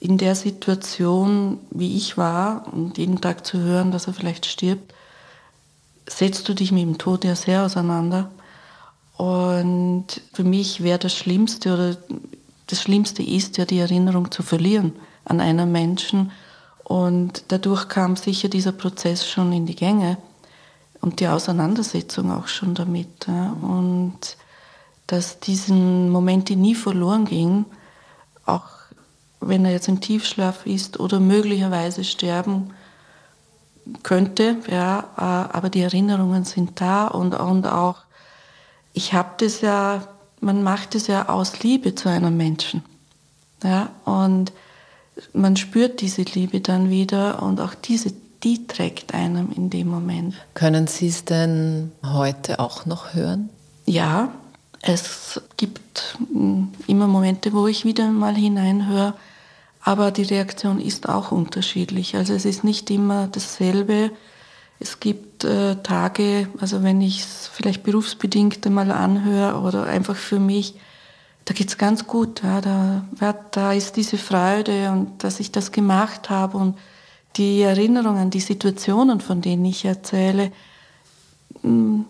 in 0.00 0.18
der 0.18 0.34
Situation, 0.34 1.58
wie 1.70 1.96
ich 1.96 2.18
war 2.18 2.66
und 2.72 2.98
jeden 2.98 3.20
Tag 3.20 3.46
zu 3.46 3.58
hören, 3.58 3.90
dass 3.90 4.06
er 4.06 4.14
vielleicht 4.14 4.46
stirbt, 4.46 4.92
setzt 6.06 6.48
du 6.48 6.54
dich 6.54 6.72
mit 6.72 6.82
dem 6.82 6.98
Tod 6.98 7.24
ja 7.24 7.34
sehr 7.34 7.62
auseinander. 7.62 8.30
Und 9.16 10.06
für 10.32 10.44
mich 10.44 10.82
wäre 10.82 10.98
das 10.98 11.14
Schlimmste 11.14 11.72
oder 11.72 11.96
das 12.66 12.82
Schlimmste 12.82 13.22
ist 13.22 13.56
ja 13.56 13.64
die 13.64 13.78
Erinnerung 13.78 14.30
zu 14.30 14.42
verlieren 14.42 14.92
an 15.24 15.40
einen 15.40 15.70
Menschen. 15.70 16.32
Und 16.82 17.44
dadurch 17.48 17.88
kam 17.88 18.16
sicher 18.16 18.48
dieser 18.48 18.72
Prozess 18.72 19.26
schon 19.26 19.52
in 19.52 19.64
die 19.64 19.76
Gänge 19.76 20.18
und 21.00 21.20
die 21.20 21.28
Auseinandersetzung 21.28 22.30
auch 22.30 22.48
schon 22.48 22.74
damit. 22.74 23.26
Und 23.62 24.36
dass 25.06 25.40
diesen 25.40 26.10
Momente 26.10 26.56
nie 26.56 26.74
verloren 26.74 27.24
ging, 27.24 27.66
auch 28.46 28.64
wenn 29.40 29.64
er 29.64 29.72
jetzt 29.72 29.88
im 29.88 30.00
Tiefschlaf 30.00 30.66
ist 30.66 30.98
oder 30.98 31.20
möglicherweise 31.20 32.04
sterben 32.04 32.70
könnte, 34.02 34.56
ja, 34.70 35.10
äh, 35.16 35.56
aber 35.56 35.68
die 35.68 35.82
Erinnerungen 35.82 36.44
sind 36.44 36.80
da 36.80 37.06
und, 37.06 37.34
und 37.34 37.66
auch, 37.66 37.96
ich 38.92 39.12
habe 39.12 39.30
das 39.38 39.60
ja, 39.60 40.06
man 40.40 40.62
macht 40.62 40.94
es 40.94 41.06
ja 41.06 41.28
aus 41.28 41.62
Liebe 41.62 41.94
zu 41.94 42.08
einem 42.08 42.36
Menschen. 42.36 42.82
Ja, 43.62 43.90
und 44.04 44.52
man 45.32 45.56
spürt 45.56 46.00
diese 46.00 46.22
Liebe 46.22 46.60
dann 46.60 46.90
wieder 46.90 47.42
und 47.42 47.60
auch 47.60 47.74
diese, 47.74 48.12
die 48.42 48.66
trägt 48.66 49.14
einem 49.14 49.52
in 49.52 49.70
dem 49.70 49.88
Moment. 49.88 50.34
Können 50.54 50.86
Sie 50.86 51.08
es 51.08 51.24
denn 51.24 51.92
heute 52.04 52.58
auch 52.58 52.84
noch 52.84 53.14
hören? 53.14 53.48
Ja, 53.86 54.28
es 54.86 55.40
gibt 55.56 56.18
hm, 56.30 56.72
immer 56.86 57.06
Momente, 57.06 57.52
wo 57.52 57.66
ich 57.66 57.84
wieder 57.84 58.10
mal 58.10 58.34
hineinhöre, 58.34 59.14
aber 59.80 60.10
die 60.10 60.22
Reaktion 60.22 60.80
ist 60.80 61.08
auch 61.08 61.32
unterschiedlich. 61.32 62.16
Also 62.16 62.34
es 62.34 62.44
ist 62.44 62.64
nicht 62.64 62.90
immer 62.90 63.28
dasselbe. 63.28 64.10
Es 64.80 65.00
gibt 65.00 65.44
äh, 65.44 65.76
Tage, 65.82 66.48
also 66.58 66.82
wenn 66.82 67.00
ich 67.00 67.20
es 67.20 67.50
vielleicht 67.52 67.82
berufsbedingt 67.82 68.66
einmal 68.66 68.90
anhöre 68.90 69.60
oder 69.60 69.84
einfach 69.84 70.16
für 70.16 70.38
mich, 70.38 70.74
da 71.44 71.54
geht's 71.54 71.78
ganz 71.78 72.06
gut. 72.06 72.42
Ja, 72.42 72.60
da, 72.60 73.04
ja, 73.20 73.34
da 73.50 73.72
ist 73.72 73.96
diese 73.96 74.18
Freude 74.18 74.90
und 74.90 75.22
dass 75.22 75.40
ich 75.40 75.52
das 75.52 75.72
gemacht 75.72 76.30
habe 76.30 76.58
und 76.58 76.78
die 77.36 77.62
Erinnerungen, 77.62 78.30
die 78.30 78.40
Situationen, 78.40 79.20
von 79.20 79.40
denen 79.40 79.64
ich 79.64 79.84
erzähle, 79.84 80.52
hm, 81.62 82.06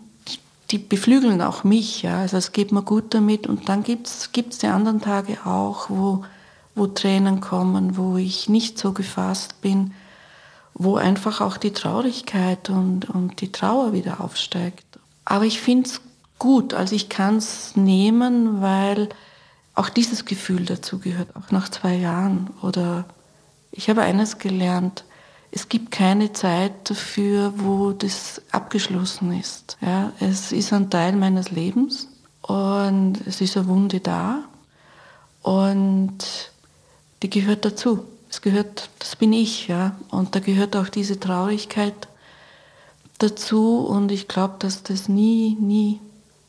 die 0.75 0.79
beflügeln 0.79 1.41
auch 1.41 1.63
mich. 1.63 2.03
Ja. 2.03 2.19
Also 2.19 2.37
es 2.37 2.51
geht 2.51 2.73
mir 2.73 2.83
gut 2.83 3.15
damit. 3.15 3.47
Und 3.47 3.69
dann 3.69 3.85
gibt's 3.85 4.33
gibt's 4.33 4.59
die 4.59 4.67
anderen 4.67 5.01
Tage 5.01 5.39
auch, 5.47 5.89
wo 5.89 6.25
wo 6.75 6.89
Tränen 6.89 7.41
kommen, 7.41 7.97
wo 7.97 8.17
ich 8.17 8.49
nicht 8.49 8.79
so 8.79 8.93
gefasst 8.93 9.61
bin, 9.61 9.95
wo 10.75 10.97
einfach 10.97 11.41
auch 11.41 11.57
die 11.57 11.73
Traurigkeit 11.73 12.69
und, 12.69 13.09
und 13.09 13.41
die 13.41 13.53
Trauer 13.53 13.93
wieder 13.93 14.21
aufsteigt. 14.21 14.85
Aber 15.25 15.45
ich 15.45 15.61
finde 15.61 15.89
es 15.89 16.01
gut, 16.41 16.75
also 16.75 16.97
ich 16.97 17.09
kann 17.09 17.37
es 17.37 17.77
nehmen, 17.77 18.61
weil 18.61 19.09
auch 19.77 19.89
dieses 19.89 20.25
Gefühl 20.25 20.65
dazu 20.65 20.99
gehört, 20.99 21.37
auch 21.37 21.53
nach 21.53 21.69
zwei 21.69 21.95
Jahren. 21.95 22.51
Oder 22.61 23.05
ich 23.71 23.89
habe 23.89 24.03
eines 24.03 24.39
gelernt, 24.39 25.05
es 25.57 25.69
gibt 25.69 25.93
keine 25.93 26.33
Zeit 26.33 26.91
dafür, 26.91 27.55
wo 27.57 27.93
das 27.93 28.43
abgeschlossen 28.51 29.39
ist. 29.39 29.77
Ja, 29.81 30.13
es 30.19 30.51
ist 30.51 30.73
ein 30.73 30.91
Teil 30.91 31.13
meines 31.13 31.53
Lebens 31.53 32.09
und 32.43 33.25
es 33.25 33.41
ist 33.41 33.57
eine 33.57 33.69
Wunde 33.69 34.01
da. 34.01 34.43
Und 35.43 36.51
die 37.23 37.31
gehört 37.31 37.65
dazu. 37.65 38.05
Es 38.29 38.43
gehört, 38.43 38.91
das 38.99 39.15
bin 39.15 39.33
ich, 39.33 39.69
ja. 39.69 39.95
Und 40.11 40.35
da 40.35 40.41
gehört 40.41 40.75
auch 40.75 40.89
diese 40.89 41.21
Traurigkeit 41.21 42.09
dazu. 43.19 43.87
Und 43.87 44.11
ich 44.11 44.27
glaube, 44.27 44.57
dass 44.59 44.83
das 44.83 45.09
nie, 45.09 45.57
nie 45.61 46.01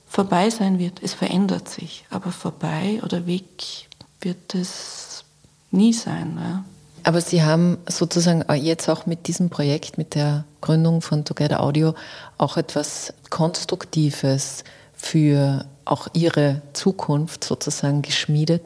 vorbei 0.07 0.49
sein 0.49 0.79
wird. 0.79 1.03
Es 1.03 1.13
verändert 1.13 1.69
sich, 1.69 2.05
aber 2.09 2.31
vorbei 2.31 3.01
oder 3.03 3.27
weg 3.27 3.87
wird 4.21 4.55
es 4.55 5.25
nie 5.69 5.93
sein. 5.93 6.39
Ja. 6.41 6.65
Aber 7.05 7.21
Sie 7.21 7.43
haben 7.43 7.77
sozusagen 7.87 8.43
jetzt 8.55 8.89
auch 8.89 9.05
mit 9.05 9.27
diesem 9.27 9.51
Projekt, 9.51 9.99
mit 9.99 10.15
der 10.15 10.43
Gründung 10.59 11.01
von 11.01 11.23
Together 11.23 11.61
Audio, 11.61 11.93
auch 12.39 12.57
etwas 12.57 13.13
Konstruktives 13.29 14.63
für 14.95 15.65
auch 15.85 16.07
Ihre 16.13 16.63
Zukunft 16.73 17.43
sozusagen 17.43 18.01
geschmiedet. 18.01 18.63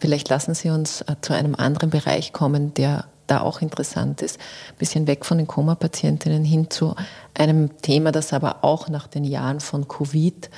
Vielleicht 0.00 0.28
lassen 0.28 0.54
Sie 0.54 0.68
uns 0.68 1.00
äh, 1.00 1.16
zu 1.22 1.32
einem 1.32 1.54
anderen 1.54 1.88
Bereich 1.88 2.34
kommen, 2.34 2.74
der 2.74 3.06
da 3.26 3.40
auch 3.40 3.62
interessant 3.62 4.20
ist. 4.20 4.38
Ein 4.68 4.78
bisschen 4.78 5.06
weg 5.06 5.24
von 5.24 5.38
den 5.38 5.46
Koma-Patientinnen 5.46 6.44
hin 6.44 6.68
zu 6.68 6.94
einem 7.32 7.80
Thema, 7.80 8.12
das 8.12 8.34
aber 8.34 8.64
auch 8.64 8.90
nach 8.90 9.06
den 9.06 9.24
Jahren 9.24 9.60
von 9.60 9.88
Covid 9.88 10.50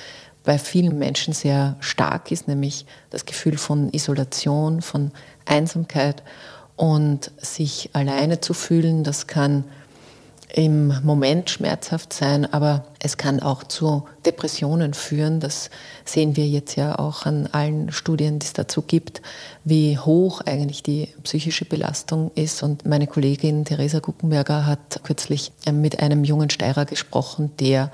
bei 0.43 0.59
vielen 0.59 0.99
Menschen 0.99 1.33
sehr 1.33 1.77
stark 1.79 2.29
ist, 2.29 2.49
nämlich 2.49 2.85
das 3.09 3.25
Gefühl 3.25 3.57
von 3.57 3.89
Isolation, 3.93 4.81
von 4.81 5.11
Einsamkeit 5.45 6.23
und 6.81 7.29
sich 7.37 7.91
alleine 7.93 8.41
zu 8.41 8.55
fühlen. 8.55 9.03
Das 9.03 9.27
kann 9.27 9.65
im 10.51 10.87
Moment 11.03 11.51
schmerzhaft 11.51 12.11
sein, 12.11 12.51
aber 12.51 12.85
es 12.97 13.17
kann 13.17 13.39
auch 13.39 13.63
zu 13.63 14.05
Depressionen 14.25 14.95
führen. 14.95 15.39
Das 15.39 15.69
sehen 16.05 16.35
wir 16.35 16.47
jetzt 16.47 16.75
ja 16.77 16.97
auch 16.97 17.27
an 17.27 17.47
allen 17.51 17.91
Studien, 17.91 18.39
die 18.39 18.47
es 18.47 18.53
dazu 18.53 18.81
gibt, 18.81 19.21
wie 19.63 19.99
hoch 19.99 20.41
eigentlich 20.41 20.81
die 20.81 21.09
psychische 21.21 21.65
Belastung 21.65 22.31
ist. 22.33 22.63
Und 22.63 22.83
meine 22.83 23.05
Kollegin 23.05 23.63
Theresa 23.63 23.99
Guckenberger 23.99 24.65
hat 24.65 25.01
kürzlich 25.03 25.51
äh, 25.67 25.71
mit 25.71 26.01
einem 26.01 26.23
jungen 26.23 26.49
Steirer 26.49 26.85
gesprochen, 26.85 27.51
der 27.59 27.91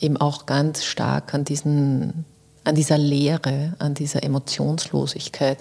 eben 0.00 0.16
auch 0.16 0.46
ganz 0.46 0.84
stark 0.84 1.34
an, 1.34 1.44
diesen, 1.44 2.24
an 2.64 2.76
dieser 2.76 2.96
Leere, 2.96 3.74
an 3.78 3.92
dieser 3.92 4.22
Emotionslosigkeit 4.22 5.58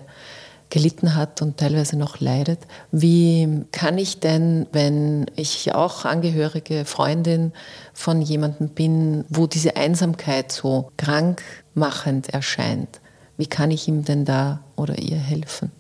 gelitten 0.71 1.13
hat 1.13 1.43
und 1.43 1.57
teilweise 1.57 1.97
noch 1.97 2.19
leidet. 2.19 2.59
Wie 2.91 3.65
kann 3.71 3.99
ich 3.99 4.19
denn, 4.19 4.65
wenn 4.71 5.29
ich 5.35 5.75
auch 5.75 6.05
Angehörige, 6.05 6.85
Freundin 6.85 7.51
von 7.93 8.21
jemandem 8.21 8.69
bin, 8.69 9.25
wo 9.29 9.45
diese 9.45 9.75
Einsamkeit 9.75 10.51
so 10.51 10.91
krankmachend 10.97 12.29
erscheint, 12.29 13.01
wie 13.37 13.45
kann 13.45 13.69
ich 13.69 13.87
ihm 13.87 14.03
denn 14.03 14.25
da 14.25 14.61
oder 14.75 14.97
ihr 14.97 15.17
helfen? 15.17 15.71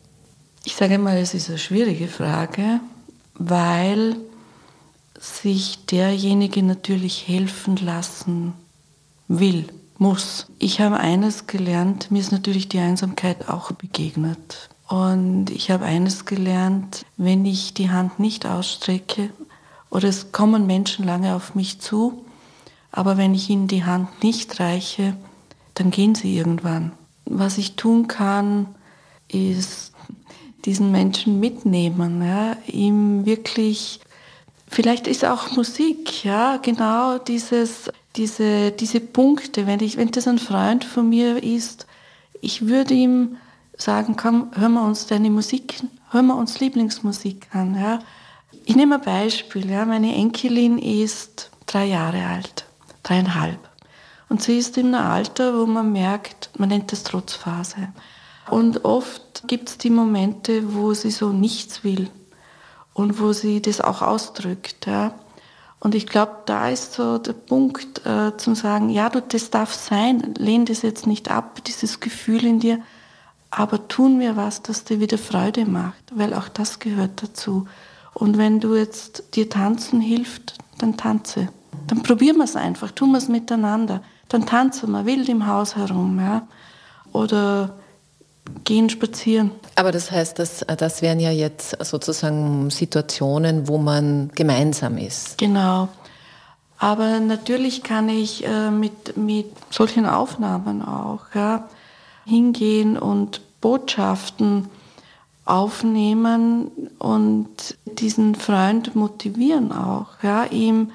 Ich 0.63 0.75
sage 0.75 0.99
mal, 0.99 1.17
es 1.17 1.33
ist 1.33 1.49
eine 1.49 1.57
schwierige 1.57 2.07
Frage, 2.07 2.81
weil 3.33 4.15
sich 5.19 5.85
derjenige 5.85 6.61
natürlich 6.63 7.27
helfen 7.27 7.77
lassen 7.77 8.53
will, 9.27 9.67
muss. 9.97 10.47
Ich 10.59 10.81
habe 10.81 10.97
eines 10.97 11.47
gelernt, 11.47 12.11
mir 12.11 12.19
ist 12.19 12.31
natürlich 12.31 12.67
die 12.69 12.79
Einsamkeit 12.79 13.47
auch 13.47 13.71
begegnet. 13.71 14.69
Und 14.91 15.51
ich 15.51 15.71
habe 15.71 15.85
eines 15.85 16.25
gelernt, 16.25 17.05
wenn 17.15 17.45
ich 17.45 17.73
die 17.73 17.91
Hand 17.91 18.19
nicht 18.19 18.45
ausstrecke, 18.45 19.29
oder 19.89 20.09
es 20.09 20.33
kommen 20.33 20.67
Menschen 20.67 21.05
lange 21.05 21.33
auf 21.33 21.55
mich 21.55 21.79
zu, 21.79 22.25
aber 22.91 23.15
wenn 23.15 23.33
ich 23.33 23.49
ihnen 23.49 23.69
die 23.69 23.85
Hand 23.85 24.21
nicht 24.21 24.59
reiche, 24.59 25.15
dann 25.75 25.91
gehen 25.91 26.13
sie 26.13 26.35
irgendwann. 26.35 26.91
Was 27.23 27.57
ich 27.57 27.77
tun 27.77 28.09
kann, 28.09 28.67
ist 29.29 29.93
diesen 30.65 30.91
Menschen 30.91 31.39
mitnehmen, 31.39 32.21
ja, 32.21 32.57
ihm 32.67 33.25
wirklich, 33.25 34.01
vielleicht 34.67 35.07
ist 35.07 35.23
auch 35.23 35.55
Musik, 35.55 36.25
ja, 36.25 36.57
genau 36.57 37.17
dieses, 37.17 37.89
diese, 38.17 38.71
diese 38.71 38.99
Punkte, 38.99 39.67
wenn 39.67 39.79
ich, 39.79 39.95
wenn 39.95 40.11
das 40.11 40.27
ein 40.27 40.37
Freund 40.37 40.83
von 40.83 41.07
mir 41.07 41.41
ist, 41.41 41.87
ich 42.41 42.67
würde 42.67 42.93
ihm 42.93 43.37
sagen, 43.77 44.15
komm, 44.15 44.51
hören 44.55 44.73
wir 44.73 44.83
uns 44.83 45.07
deine 45.07 45.29
Musik, 45.29 45.81
hören 46.09 46.27
wir 46.27 46.35
uns 46.35 46.59
Lieblingsmusik 46.59 47.47
an. 47.53 47.75
Ja. 47.75 47.99
Ich 48.65 48.75
nehme 48.75 48.95
ein 48.95 49.01
Beispiel. 49.01 49.69
Ja. 49.69 49.85
Meine 49.85 50.15
Enkelin 50.15 50.77
ist 50.77 51.49
drei 51.65 51.85
Jahre 51.85 52.25
alt, 52.25 52.65
dreieinhalb. 53.03 53.59
Und 54.29 54.41
sie 54.41 54.57
ist 54.57 54.77
in 54.77 54.95
einem 54.95 55.05
Alter, 55.05 55.57
wo 55.57 55.65
man 55.65 55.91
merkt, 55.91 56.51
man 56.57 56.69
nennt 56.69 56.91
das 56.91 57.03
Trotzphase. 57.03 57.89
Und 58.49 58.85
oft 58.85 59.43
gibt 59.47 59.69
es 59.69 59.77
die 59.77 59.89
Momente, 59.89 60.73
wo 60.73 60.93
sie 60.93 61.11
so 61.11 61.29
nichts 61.29 61.83
will. 61.83 62.09
und 62.93 63.19
wo 63.19 63.33
sie 63.33 63.61
das 63.61 63.81
auch 63.81 64.01
ausdrückt. 64.01 64.85
Ja. 64.87 65.13
Und 65.79 65.95
ich 65.95 66.07
glaube, 66.07 66.37
da 66.45 66.69
ist 66.69 66.93
so 66.93 67.17
der 67.17 67.33
Punkt 67.33 68.05
äh, 68.05 68.35
zum 68.37 68.55
sagen, 68.55 68.89
ja, 68.89 69.09
du, 69.09 69.21
das 69.21 69.49
darf 69.49 69.73
sein, 69.73 70.33
lehn 70.37 70.65
das 70.65 70.83
jetzt 70.83 71.07
nicht 71.07 71.31
ab, 71.31 71.63
dieses 71.65 71.99
Gefühl 71.99 72.45
in 72.45 72.59
dir, 72.59 72.79
aber 73.51 73.87
tun 73.89 74.19
wir 74.19 74.37
was, 74.37 74.63
das 74.63 74.85
dir 74.85 74.99
wieder 74.99 75.17
Freude 75.17 75.65
macht, 75.65 76.03
weil 76.15 76.33
auch 76.33 76.47
das 76.47 76.79
gehört 76.79 77.21
dazu. 77.21 77.67
Und 78.13 78.37
wenn 78.37 78.59
du 78.59 78.75
jetzt 78.75 79.35
dir 79.35 79.49
tanzen 79.49 80.01
hilft, 80.01 80.55
dann 80.77 80.97
tanze. 80.97 81.49
Dann 81.87 82.01
probieren 82.01 82.37
wir 82.37 82.45
es 82.45 82.55
einfach, 82.55 82.91
tun 82.91 83.11
wir 83.11 83.17
es 83.17 83.27
miteinander. 83.27 84.01
Dann 84.29 84.45
tanzen 84.45 84.91
wir 84.91 85.05
wild 85.05 85.27
im 85.29 85.47
Haus 85.47 85.75
herum, 85.75 86.19
ja. 86.19 86.47
Oder 87.11 87.75
gehen 88.63 88.89
spazieren. 88.89 89.51
Aber 89.75 89.91
das 89.91 90.11
heißt, 90.11 90.39
dass, 90.39 90.65
das 90.77 91.01
wären 91.01 91.19
ja 91.19 91.31
jetzt 91.31 91.77
sozusagen 91.83 92.69
Situationen, 92.69 93.67
wo 93.67 93.77
man 93.77 94.31
gemeinsam 94.33 94.97
ist. 94.97 95.37
Genau. 95.37 95.89
Aber 96.77 97.19
natürlich 97.19 97.83
kann 97.83 98.09
ich 98.09 98.45
äh, 98.45 98.71
mit, 98.71 99.15
mit 99.17 99.51
solchen 99.69 100.05
Aufnahmen 100.05 100.81
auch 100.81 101.19
ja, 101.35 101.67
hingehen 102.25 102.97
und 102.97 103.41
Botschaften 103.61 104.69
aufnehmen 105.45 106.71
und 106.99 107.77
diesen 107.85 108.35
Freund 108.35 108.95
motivieren 108.95 109.71
auch, 109.71 110.07
ja, 110.21 110.45
ihm 110.45 110.91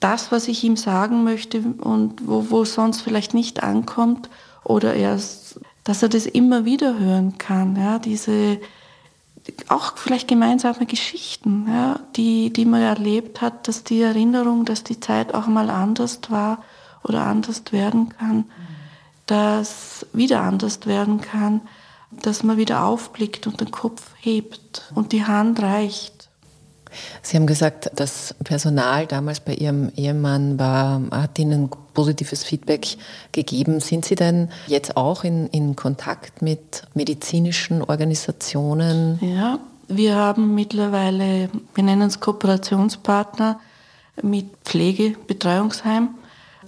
das, 0.00 0.32
was 0.32 0.48
ich 0.48 0.64
ihm 0.64 0.76
sagen 0.76 1.22
möchte 1.24 1.60
und 1.60 2.26
wo, 2.26 2.50
wo 2.50 2.64
sonst 2.64 3.02
vielleicht 3.02 3.34
nicht 3.34 3.62
ankommt 3.62 4.28
oder 4.64 4.94
erst 4.94 5.60
dass 5.84 6.02
er 6.02 6.08
das 6.08 6.26
immer 6.26 6.64
wieder 6.64 6.98
hören 6.98 7.38
kann, 7.38 7.76
ja, 7.76 7.98
diese 7.98 8.60
auch 9.66 9.96
vielleicht 9.96 10.28
gemeinsame 10.28 10.86
Geschichten, 10.86 11.66
ja, 11.68 11.98
die, 12.14 12.52
die 12.52 12.64
man 12.64 12.82
erlebt 12.82 13.40
hat, 13.40 13.66
dass 13.66 13.82
die 13.82 14.00
Erinnerung, 14.00 14.64
dass 14.64 14.84
die 14.84 15.00
Zeit 15.00 15.34
auch 15.34 15.48
mal 15.48 15.68
anders 15.68 16.20
war 16.28 16.62
oder 17.02 17.24
anders 17.24 17.64
werden 17.72 18.10
kann, 18.10 18.44
dass 19.32 20.06
wieder 20.12 20.42
anders 20.42 20.86
werden 20.86 21.20
kann, 21.22 21.62
dass 22.10 22.42
man 22.42 22.58
wieder 22.58 22.84
aufblickt 22.84 23.46
und 23.46 23.60
den 23.60 23.70
Kopf 23.70 24.02
hebt 24.20 24.92
und 24.94 25.12
die 25.12 25.24
Hand 25.24 25.62
reicht 25.62 26.22
Sie 27.22 27.36
haben 27.36 27.46
gesagt, 27.46 27.90
das 27.96 28.34
Personal 28.44 29.06
damals 29.06 29.40
bei 29.40 29.54
Ihrem 29.54 29.90
Ehemann 29.96 30.58
war, 30.58 31.00
hat 31.10 31.38
Ihnen 31.38 31.70
positives 31.94 32.44
Feedback 32.44 32.96
gegeben. 33.32 33.80
Sind 33.80 34.04
Sie 34.04 34.14
denn 34.14 34.50
jetzt 34.66 34.96
auch 34.96 35.24
in, 35.24 35.46
in 35.48 35.76
Kontakt 35.76 36.42
mit 36.42 36.82
medizinischen 36.94 37.82
Organisationen? 37.82 39.18
Ja, 39.22 39.58
wir 39.88 40.16
haben 40.16 40.54
mittlerweile, 40.54 41.48
wir 41.74 41.84
nennen 41.84 42.08
es 42.08 42.20
Kooperationspartner 42.20 43.60
mit 44.22 44.46
Pflegebetreuungsheim, 44.64 46.10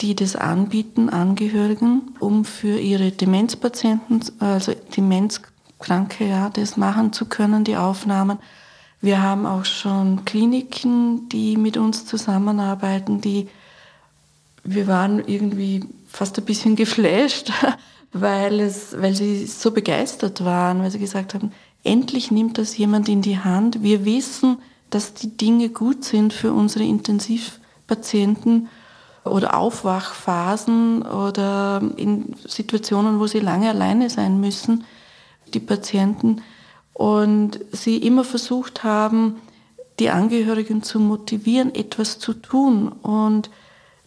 die 0.00 0.14
das 0.14 0.36
anbieten, 0.36 1.08
Angehörigen, 1.08 2.14
um 2.20 2.44
für 2.44 2.78
ihre 2.78 3.10
Demenzpatienten, 3.12 4.22
also 4.40 4.72
Demenzkranke, 4.96 6.26
ja, 6.26 6.50
das 6.50 6.76
machen 6.76 7.12
zu 7.12 7.26
können, 7.26 7.64
die 7.64 7.76
Aufnahmen. 7.76 8.38
Wir 9.00 9.22
haben 9.22 9.46
auch 9.46 9.64
schon 9.64 10.24
Kliniken, 10.24 11.28
die 11.28 11.56
mit 11.56 11.76
uns 11.76 12.06
zusammenarbeiten, 12.06 13.20
die 13.20 13.48
wir 14.64 14.86
waren 14.86 15.22
irgendwie 15.26 15.84
fast 16.08 16.38
ein 16.38 16.44
bisschen 16.44 16.74
geflasht, 16.76 17.52
weil, 18.12 18.60
es, 18.60 18.96
weil 18.98 19.14
sie 19.14 19.46
so 19.46 19.70
begeistert 19.70 20.44
waren, 20.44 20.80
weil 20.80 20.90
sie 20.90 20.98
gesagt 20.98 21.34
haben, 21.34 21.52
endlich 21.84 22.30
nimmt 22.30 22.58
das 22.58 22.76
jemand 22.76 23.08
in 23.08 23.22
die 23.22 23.38
Hand. 23.38 23.82
Wir 23.82 24.04
wissen, 24.04 24.58
dass 24.90 25.14
die 25.14 25.36
Dinge 25.36 25.68
gut 25.68 26.04
sind 26.04 26.32
für 26.32 26.52
unsere 26.52 26.84
Intensivpatienten 26.84 28.68
oder 29.24 29.56
Aufwachphasen 29.56 31.02
oder 31.02 31.82
in 31.96 32.36
Situationen, 32.46 33.20
wo 33.20 33.26
sie 33.26 33.40
lange 33.40 33.70
alleine 33.70 34.10
sein 34.10 34.40
müssen, 34.40 34.84
die 35.52 35.60
Patienten 35.60 36.42
und 36.92 37.60
sie 37.72 37.96
immer 37.98 38.24
versucht 38.24 38.84
haben, 38.84 39.36
die 39.98 40.10
Angehörigen 40.10 40.82
zu 40.82 41.00
motivieren, 41.00 41.74
etwas 41.74 42.18
zu 42.18 42.34
tun 42.34 42.88
und 42.88 43.50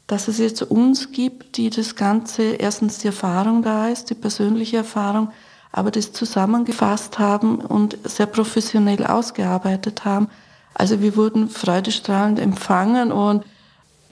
dass 0.06 0.28
es 0.30 0.38
jetzt 0.38 0.62
uns 0.62 1.12
gibt, 1.12 1.58
die 1.58 1.70
das 1.70 1.96
Ganze, 1.96 2.44
erstens 2.44 3.00
die 3.00 3.08
Erfahrung 3.08 3.62
da 3.62 3.90
ist, 3.90 4.10
die 4.10 4.16
persönliche 4.16 4.78
Erfahrung, 4.78 5.32
aber 5.72 5.92
das 5.92 6.14
zusammengefasst 6.14 7.20
haben 7.20 7.58
und 7.60 7.98
sehr 8.04 8.26
professionell 8.26 9.06
ausgearbeitet 9.06 10.06
haben. 10.06 10.30
Also 10.74 11.02
wir 11.02 11.18
wurden 11.18 11.50
freudestrahlend 11.50 12.40
empfangen 12.40 13.12
und 13.12 13.44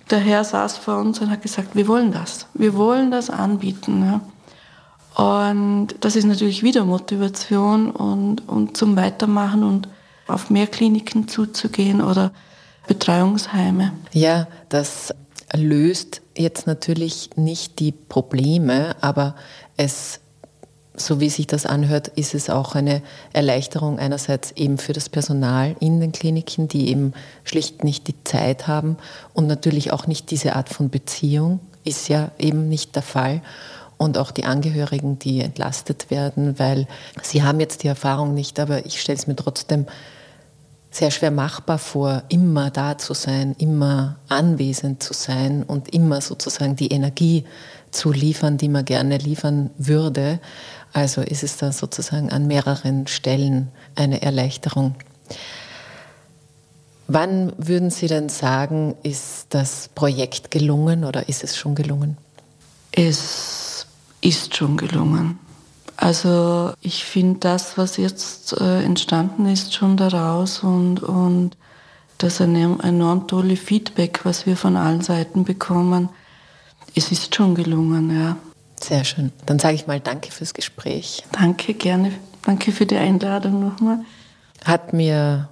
der 0.10 0.20
Herr 0.20 0.44
saß 0.44 0.78
vor 0.78 0.98
uns 0.98 1.20
und 1.20 1.30
hat 1.30 1.42
gesagt, 1.42 1.76
wir 1.76 1.88
wollen 1.88 2.12
das, 2.12 2.48
wir 2.54 2.76
wollen 2.76 3.12
das 3.12 3.30
anbieten. 3.30 4.22
Und 5.16 5.88
das 6.02 6.16
ist 6.16 6.26
natürlich 6.26 6.64
wieder 6.64 6.86
Motivation 6.86 7.90
und, 7.90 8.48
und 8.48 8.76
zum 8.76 8.98
Weitermachen 8.98 9.64
und 9.64 9.88
auf 10.28 10.50
mehr 10.50 10.68
Kliniken 10.68 11.28
zuzugehen 11.28 12.02
oder 12.02 12.32
Betreuungsheime. 12.88 13.94
Ja, 14.12 14.48
das 14.70 15.14
löst 15.54 16.22
jetzt 16.38 16.68
natürlich 16.68 17.30
nicht 17.36 17.80
die 17.80 17.92
Probleme, 17.92 18.96
aber 19.02 19.36
es, 19.78 20.20
so 20.98 21.20
wie 21.20 21.30
sich 21.30 21.48
das 21.48 21.66
anhört, 21.66 22.08
ist 22.10 22.34
es 22.34 22.50
auch 22.50 22.76
eine 22.76 23.02
Erleichterung 23.34 24.00
einerseits 24.00 24.52
eben 24.52 24.78
für 24.78 24.94
das 24.94 25.10
Personal 25.10 25.76
in 25.80 26.00
den 26.00 26.12
Kliniken, 26.12 26.68
die 26.68 26.90
eben 26.90 27.14
schlicht 27.44 27.84
nicht 27.84 28.08
die 28.08 28.24
Zeit 28.24 28.68
haben 28.68 28.98
und 29.34 29.48
natürlich 29.48 29.92
auch 29.92 30.08
nicht 30.08 30.32
diese 30.32 30.56
Art 30.56 30.70
von 30.70 30.90
Beziehung 30.90 31.60
ist 31.84 32.10
ja 32.10 32.32
eben 32.40 32.68
nicht 32.68 32.96
der 32.96 33.04
Fall 33.04 33.42
und 33.98 34.18
auch 34.18 34.32
die 34.32 34.46
Angehörigen, 34.46 35.20
die 35.20 35.42
entlastet 35.42 36.12
werden, 36.12 36.60
weil 36.60 36.88
sie 37.22 37.44
haben 37.44 37.60
jetzt 37.60 37.84
die 37.84 37.88
Erfahrung 37.88 38.34
nicht, 38.34 38.60
aber 38.60 38.86
ich 38.86 39.00
stelle 39.00 39.18
es 39.18 39.28
mir 39.28 39.36
trotzdem 39.36 39.86
sehr 40.92 41.12
schwer 41.12 41.32
machbar 41.32 41.78
vor, 41.78 42.24
immer 42.30 42.72
da 42.72 42.98
zu 42.98 43.14
sein, 43.14 43.56
immer 43.58 44.18
anwesend 44.30 45.04
zu 45.04 45.14
sein 45.14 45.64
und 45.64 45.94
immer 45.94 46.22
sozusagen 46.22 46.76
die 46.76 46.88
Energie 46.88 47.46
zu 47.92 48.12
liefern, 48.12 48.58
die 48.58 48.70
man 48.70 48.86
gerne 48.86 49.18
liefern 49.18 49.72
würde. 49.78 50.40
Also 50.96 51.20
ist 51.20 51.44
es 51.44 51.58
da 51.58 51.74
sozusagen 51.74 52.32
an 52.32 52.48
mehreren 52.48 53.06
Stellen 53.08 53.68
eine 53.96 54.22
Erleichterung. 54.22 54.96
Wann 57.10 57.52
würden 57.58 57.90
Sie 57.90 58.08
denn 58.08 58.30
sagen, 58.30 58.96
ist 59.04 59.48
das 59.50 59.90
Projekt 59.94 60.52
gelungen 60.52 61.04
oder 61.04 61.28
ist 61.28 61.44
es 61.44 61.58
schon 61.58 61.76
gelungen? 61.76 62.16
Es 62.94 63.88
ist 64.22 64.56
schon 64.56 64.78
gelungen. 64.78 65.38
Also 65.98 66.72
ich 66.80 67.04
finde 67.04 67.42
das, 67.42 67.78
was 67.78 67.98
jetzt 67.98 68.54
äh, 68.62 68.82
entstanden 68.82 69.48
ist, 69.48 69.74
schon 69.74 69.98
daraus 69.98 70.60
und, 70.64 71.04
und 71.04 71.58
das 72.20 72.40
enorm, 72.40 72.80
enorm 72.80 73.28
tolle 73.28 73.58
Feedback, 73.58 74.22
was 74.24 74.46
wir 74.46 74.56
von 74.56 74.78
allen 74.78 75.02
Seiten 75.02 75.44
bekommen. 75.44 76.08
Es 76.96 77.12
ist 77.12 77.36
schon 77.36 77.54
gelungen, 77.54 78.18
ja. 78.18 78.38
Sehr 78.82 79.04
schön. 79.04 79.32
Dann 79.46 79.60
sage 79.60 79.76
ich 79.76 79.88
mal 79.88 80.00
Danke 80.00 80.32
fürs 80.32 80.54
Gespräch. 80.54 81.24
Danke, 81.32 81.74
gerne. 81.74 82.12
Danke 82.44 82.72
für 82.72 82.86
die 82.86 82.98
Einladung 82.98 83.66
nochmal. 83.66 84.00
Hat 84.64 84.94
mir 84.94 85.50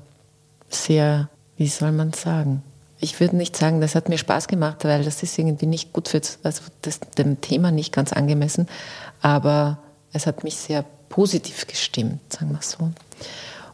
sehr, 0.69 1.29
wie 1.57 1.67
soll 1.67 1.91
man 1.91 2.13
sagen, 2.13 2.63
ich 2.99 3.19
würde 3.19 3.35
nicht 3.35 3.57
sagen, 3.57 3.81
das 3.81 3.95
hat 3.95 4.07
mir 4.07 4.17
Spaß 4.17 4.47
gemacht, 4.47 4.85
weil 4.85 5.03
das 5.03 5.23
ist 5.23 5.37
irgendwie 5.37 5.65
nicht 5.65 5.91
gut 5.91 6.07
für 6.07 6.21
also 6.43 6.63
das, 6.81 7.01
dem 7.17 7.41
Thema 7.41 7.71
nicht 7.71 7.91
ganz 7.91 8.13
angemessen, 8.13 8.67
aber 9.21 9.79
es 10.13 10.25
hat 10.25 10.43
mich 10.43 10.55
sehr 10.55 10.85
positiv 11.09 11.67
gestimmt, 11.67 12.21
sagen 12.31 12.51
wir 12.51 12.61
so. 12.61 12.91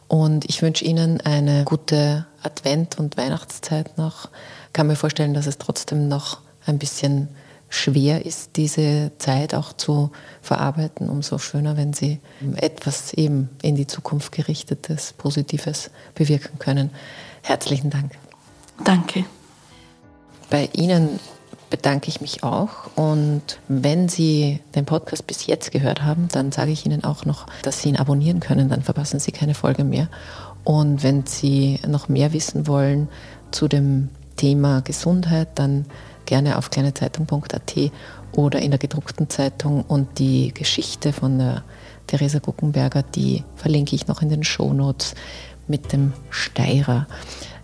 Und 0.08 0.46
ich 0.50 0.62
wünsche 0.62 0.84
Ihnen 0.84 1.20
eine 1.20 1.64
gute 1.64 2.26
Advent- 2.42 2.98
und 2.98 3.16
Weihnachtszeit 3.16 3.96
noch. 3.96 4.28
Ich 4.66 4.72
kann 4.72 4.88
mir 4.88 4.96
vorstellen, 4.96 5.34
dass 5.34 5.46
es 5.46 5.58
trotzdem 5.58 6.08
noch 6.08 6.40
ein 6.66 6.78
bisschen 6.78 7.28
schwer 7.70 8.26
ist, 8.26 8.56
diese 8.56 9.12
Zeit 9.18 9.54
auch 9.54 9.72
zu 9.72 10.10
verarbeiten. 10.42 11.08
Umso 11.08 11.38
schöner, 11.38 11.76
wenn 11.76 11.94
Sie 11.94 12.20
etwas 12.56 13.14
eben 13.14 13.48
in 13.62 13.76
die 13.76 13.86
Zukunft 13.86 14.32
gerichtetes, 14.32 15.14
Positives 15.14 15.90
bewirken 16.14 16.58
können. 16.58 16.90
Herzlichen 17.42 17.88
Dank. 17.88 18.12
Danke. 18.84 19.24
Bei 20.50 20.68
Ihnen 20.72 21.20
bedanke 21.70 22.08
ich 22.08 22.20
mich 22.20 22.42
auch. 22.42 22.94
Und 22.96 23.60
wenn 23.68 24.08
Sie 24.08 24.60
den 24.74 24.84
Podcast 24.84 25.26
bis 25.26 25.46
jetzt 25.46 25.70
gehört 25.70 26.02
haben, 26.02 26.28
dann 26.32 26.50
sage 26.52 26.72
ich 26.72 26.84
Ihnen 26.84 27.04
auch 27.04 27.24
noch, 27.24 27.46
dass 27.62 27.80
Sie 27.80 27.88
ihn 27.88 27.96
abonnieren 27.96 28.40
können. 28.40 28.68
Dann 28.68 28.82
verpassen 28.82 29.20
Sie 29.20 29.30
keine 29.32 29.54
Folge 29.54 29.84
mehr. 29.84 30.08
Und 30.64 31.02
wenn 31.04 31.24
Sie 31.24 31.78
noch 31.86 32.08
mehr 32.08 32.32
wissen 32.32 32.66
wollen 32.66 33.08
zu 33.52 33.68
dem 33.68 34.08
Thema 34.36 34.80
Gesundheit, 34.82 35.48
dann 35.54 35.86
gerne 36.30 36.56
auf 36.56 36.70
kleinezeitung.at 36.70 37.74
oder 38.32 38.60
in 38.60 38.70
der 38.70 38.78
gedruckten 38.78 39.28
Zeitung. 39.28 39.82
Und 39.82 40.20
die 40.20 40.54
Geschichte 40.54 41.12
von 41.12 41.38
der 41.38 41.64
Theresa 42.06 42.38
Guckenberger, 42.38 43.02
die 43.02 43.42
verlinke 43.56 43.96
ich 43.96 44.06
noch 44.06 44.22
in 44.22 44.28
den 44.28 44.44
Shownotes 44.44 45.14
mit 45.66 45.92
dem 45.92 46.12
Steirer. 46.30 47.08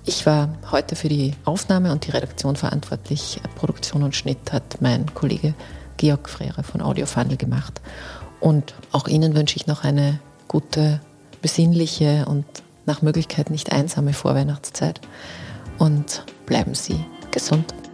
Ich 0.05 0.27
war 0.27 0.49
heute 0.73 0.97
für 0.97 1.09
die 1.09 1.35
Aufnahme 1.45 1.93
und 1.93 2.07
die 2.07 2.11
Redaktion 2.11 2.57
verantwortlich. 2.57 3.41
Produktion 3.55 4.03
und 4.03 4.17
Schnitt 4.17 4.53
hat 4.53 4.81
mein 4.81 5.15
Kollege 5.15 5.55
Georg 5.97 6.29
Frere 6.29 6.65
von 6.65 6.83
Audiofandel 6.83 7.37
gemacht. 7.37 7.81
Und 8.41 8.75
auch 8.91 9.07
Ihnen 9.07 9.37
wünsche 9.37 9.57
ich 9.57 9.69
noch 9.69 9.85
eine 9.85 10.19
gute, 10.49 11.01
besinnliche 11.41 12.27
und 12.27 12.45
nach 12.85 13.01
Möglichkeit 13.01 13.51
nicht 13.51 13.71
einsame 13.73 14.13
Vorweihnachtszeit. 14.13 15.01
Und 15.79 16.25
bleiben 16.47 16.75
Sie 16.75 17.05
gesund. 17.31 17.86